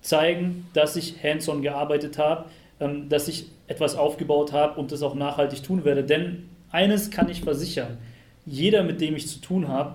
zeigen, 0.00 0.66
dass 0.72 0.96
ich 0.96 1.22
hands-on 1.22 1.62
gearbeitet 1.62 2.18
habe, 2.18 2.46
ähm, 2.80 3.08
dass 3.08 3.28
ich 3.28 3.46
etwas 3.68 3.94
aufgebaut 3.94 4.52
habe 4.52 4.80
und 4.80 4.90
das 4.90 5.02
auch 5.02 5.14
nachhaltig 5.14 5.62
tun 5.62 5.84
werde. 5.84 6.02
Denn 6.02 6.48
eines 6.72 7.10
kann 7.10 7.28
ich 7.28 7.42
versichern. 7.42 7.98
Jeder, 8.44 8.82
mit 8.82 9.00
dem 9.00 9.14
ich 9.14 9.28
zu 9.28 9.40
tun 9.40 9.68
habe, 9.68 9.94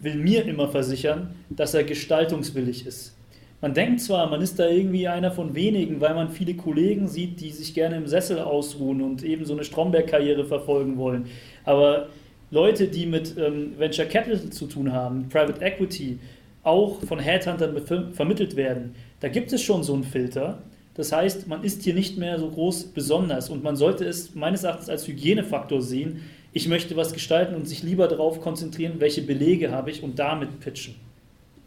will 0.00 0.14
mir 0.14 0.44
immer 0.46 0.68
versichern, 0.68 1.34
dass 1.50 1.74
er 1.74 1.84
gestaltungswillig 1.84 2.86
ist. 2.86 3.14
Man 3.60 3.72
denkt 3.72 4.00
zwar, 4.00 4.28
man 4.28 4.42
ist 4.42 4.58
da 4.58 4.68
irgendwie 4.68 5.08
einer 5.08 5.30
von 5.30 5.54
wenigen, 5.54 6.00
weil 6.00 6.14
man 6.14 6.30
viele 6.30 6.54
Kollegen 6.54 7.08
sieht, 7.08 7.40
die 7.40 7.50
sich 7.50 7.72
gerne 7.72 7.96
im 7.96 8.06
Sessel 8.06 8.38
ausruhen 8.38 9.00
und 9.00 9.22
eben 9.22 9.46
so 9.46 9.54
eine 9.54 9.64
Stromberg-Karriere 9.64 10.44
verfolgen 10.44 10.98
wollen. 10.98 11.26
Aber 11.64 12.08
Leute, 12.50 12.88
die 12.88 13.06
mit 13.06 13.36
ähm, 13.38 13.72
Venture 13.78 14.04
Capital 14.04 14.50
zu 14.50 14.66
tun 14.66 14.92
haben, 14.92 15.28
Private 15.30 15.64
Equity, 15.64 16.18
auch 16.62 17.02
von 17.04 17.18
Headhuntern 17.18 18.12
vermittelt 18.12 18.56
werden, 18.56 18.94
da 19.20 19.28
gibt 19.28 19.52
es 19.52 19.62
schon 19.62 19.82
so 19.82 19.94
einen 19.94 20.04
Filter. 20.04 20.58
Das 20.94 21.10
heißt, 21.10 21.48
man 21.48 21.64
ist 21.64 21.82
hier 21.82 21.94
nicht 21.94 22.18
mehr 22.18 22.38
so 22.38 22.48
groß 22.48 22.84
besonders 22.86 23.50
und 23.50 23.64
man 23.64 23.76
sollte 23.76 24.04
es 24.04 24.34
meines 24.34 24.62
Erachtens 24.62 24.88
als 24.88 25.06
Hygienefaktor 25.08 25.82
sehen. 25.82 26.22
Ich 26.52 26.68
möchte 26.68 26.96
was 26.96 27.12
gestalten 27.12 27.56
und 27.56 27.66
sich 27.66 27.82
lieber 27.82 28.06
darauf 28.06 28.40
konzentrieren, 28.40 28.94
welche 28.98 29.22
Belege 29.22 29.72
habe 29.72 29.90
ich 29.90 30.04
und 30.04 30.18
damit 30.20 30.60
pitchen. 30.60 30.94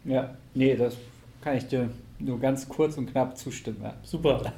Ja, 0.06 0.34
nee, 0.54 0.74
das 0.74 0.96
kann 1.42 1.58
ich 1.58 1.66
dir 1.66 1.90
nur 2.18 2.40
ganz 2.40 2.66
kurz 2.68 2.96
und 2.96 3.12
knapp 3.12 3.36
zustimmen. 3.36 3.80
Ja. 3.82 3.94
Super. 4.02 4.54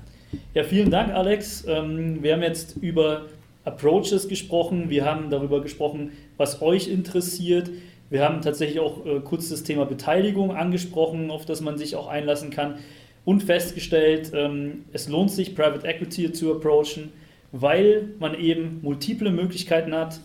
Ja, 0.54 0.62
vielen 0.62 0.90
Dank, 0.90 1.12
Alex. 1.12 1.64
Ähm, 1.66 2.22
wir 2.22 2.34
haben 2.34 2.42
jetzt 2.42 2.76
über 2.76 3.26
Approaches 3.64 4.28
gesprochen, 4.28 4.88
wir 4.88 5.04
haben 5.04 5.30
darüber 5.30 5.60
gesprochen, 5.60 6.12
was 6.36 6.62
euch 6.62 6.86
interessiert. 6.86 7.70
Wir 8.08 8.24
haben 8.24 8.40
tatsächlich 8.40 8.78
auch 8.78 9.04
äh, 9.04 9.20
kurz 9.20 9.48
das 9.48 9.64
Thema 9.64 9.84
Beteiligung 9.84 10.54
angesprochen, 10.54 11.32
auf 11.32 11.44
das 11.44 11.60
man 11.60 11.76
sich 11.76 11.96
auch 11.96 12.06
einlassen 12.06 12.50
kann 12.50 12.76
und 13.24 13.42
festgestellt, 13.42 14.32
ähm, 14.34 14.84
es 14.92 15.08
lohnt 15.08 15.30
sich, 15.30 15.54
Private 15.54 15.86
Equity 15.86 16.32
zu 16.32 16.54
approachen, 16.54 17.12
weil 17.52 18.08
man 18.18 18.34
eben 18.34 18.80
multiple 18.82 19.30
Möglichkeiten 19.30 19.94
hat 19.94 20.20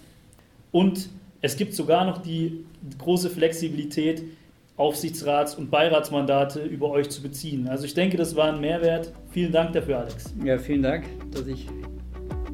und 0.72 1.10
es 1.42 1.58
gibt 1.58 1.74
sogar 1.74 2.06
noch 2.06 2.22
die 2.22 2.66
große 2.98 3.30
Flexibilität, 3.30 4.24
Aufsichtsrats- 4.78 5.56
und 5.56 5.72
Beiratsmandate 5.72 6.64
über 6.64 6.90
euch 6.90 7.10
zu 7.10 7.22
beziehen. 7.22 7.68
Also 7.68 7.86
ich 7.86 7.94
denke, 7.94 8.18
das 8.18 8.36
war 8.36 8.52
ein 8.52 8.60
Mehrwert. 8.60 9.14
Vielen 9.32 9.52
Dank 9.52 9.74
dafür, 9.74 10.00
Alex. 10.00 10.34
Ja, 10.44 10.58
vielen 10.58 10.82
Dank, 10.82 11.06
dass 11.32 11.48
ich 11.48 11.68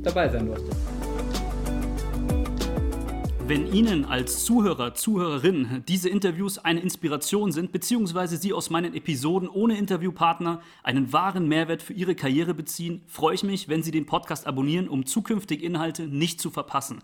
dabei 0.04 0.30
sein 0.30 0.46
durfte. 0.46 0.70
Wenn 3.48 3.74
Ihnen 3.74 4.06
als 4.06 4.46
Zuhörer, 4.46 4.94
Zuhörerin 4.94 5.84
diese 5.88 6.10
Interviews 6.10 6.58
eine 6.58 6.80
Inspiration 6.80 7.52
sind, 7.52 7.72
beziehungsweise 7.72 8.38
Sie 8.38 8.54
aus 8.54 8.70
meinen 8.70 8.94
Episoden 8.94 9.50
ohne 9.50 9.78
Interviewpartner 9.78 10.62
einen 10.84 11.12
wahren 11.12 11.48
Mehrwert 11.48 11.82
für 11.82 11.94
Ihre 11.94 12.16
Karriere 12.16 12.54
beziehen, 12.54 13.02
freue 13.08 13.36
ich 13.36 13.44
mich, 13.44 13.68
wenn 13.68 13.84
Sie 13.84 13.92
den 13.92 14.06
Podcast 14.06 14.48
abonnieren, 14.48 14.88
um 14.88 15.06
zukünftige 15.06 15.66
Inhalte 15.66 16.08
nicht 16.08 16.40
zu 16.40 16.50
verpassen. 16.50 17.00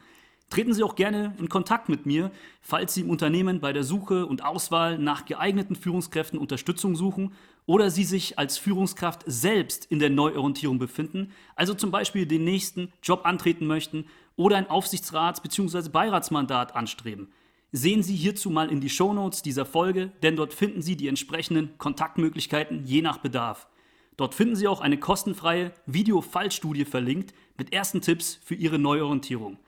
Treten 0.49 0.73
Sie 0.73 0.83
auch 0.83 0.95
gerne 0.95 1.35
in 1.39 1.49
Kontakt 1.49 1.89
mit 1.89 2.05
mir, 2.05 2.31
falls 2.61 2.93
Sie 2.93 3.01
im 3.01 3.09
Unternehmen 3.09 3.59
bei 3.59 3.73
der 3.73 3.83
Suche 3.83 4.25
und 4.25 4.45
Auswahl 4.45 4.97
nach 4.97 5.25
geeigneten 5.25 5.75
Führungskräften 5.75 6.39
Unterstützung 6.39 6.95
suchen 6.95 7.33
oder 7.65 7.89
Sie 7.89 8.05
sich 8.05 8.39
als 8.39 8.57
Führungskraft 8.57 9.23
selbst 9.25 9.85
in 9.85 9.99
der 9.99 10.09
Neuorientierung 10.09 10.79
befinden, 10.79 11.33
also 11.57 11.73
zum 11.73 11.91
Beispiel 11.91 12.25
den 12.25 12.45
nächsten 12.45 12.93
Job 13.03 13.25
antreten 13.25 13.67
möchten 13.67 14.05
oder 14.37 14.55
ein 14.55 14.69
Aufsichtsrats- 14.69 15.41
bzw. 15.41 15.89
Beiratsmandat 15.89 16.75
anstreben. 16.75 17.33
Sehen 17.73 18.01
Sie 18.01 18.15
hierzu 18.15 18.49
mal 18.49 18.71
in 18.71 18.79
die 18.79 18.89
Shownotes 18.89 19.41
dieser 19.41 19.65
Folge, 19.65 20.13
denn 20.23 20.37
dort 20.37 20.53
finden 20.53 20.81
Sie 20.81 20.95
die 20.95 21.09
entsprechenden 21.09 21.77
Kontaktmöglichkeiten 21.77 22.85
je 22.85 23.01
nach 23.01 23.17
Bedarf. 23.17 23.67
Dort 24.15 24.33
finden 24.33 24.55
Sie 24.55 24.67
auch 24.67 24.79
eine 24.79 24.97
kostenfreie 24.97 25.73
Video-Fallstudie 25.85 26.85
verlinkt 26.85 27.33
mit 27.57 27.73
ersten 27.73 28.01
Tipps 28.01 28.39
für 28.41 28.55
Ihre 28.55 28.79
Neuorientierung. 28.79 29.59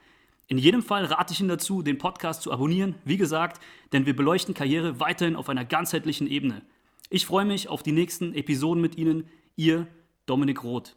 In 0.48 0.58
jedem 0.58 0.82
Fall 0.82 1.04
rate 1.04 1.32
ich 1.32 1.40
Ihnen 1.40 1.48
dazu, 1.50 1.82
den 1.82 1.98
Podcast 1.98 2.42
zu 2.42 2.50
abonnieren, 2.50 2.96
wie 3.04 3.16
gesagt, 3.16 3.62
denn 3.92 4.06
wir 4.06 4.16
beleuchten 4.16 4.54
Karriere 4.54 4.98
weiterhin 4.98 5.36
auf 5.36 5.48
einer 5.48 5.64
ganzheitlichen 5.64 6.26
Ebene. 6.26 6.62
Ich 7.10 7.26
freue 7.26 7.44
mich 7.44 7.68
auf 7.68 7.82
die 7.82 7.92
nächsten 7.92 8.34
Episoden 8.34 8.80
mit 8.80 8.96
Ihnen. 8.96 9.28
Ihr 9.56 9.86
Dominik 10.26 10.64
Roth. 10.64 10.96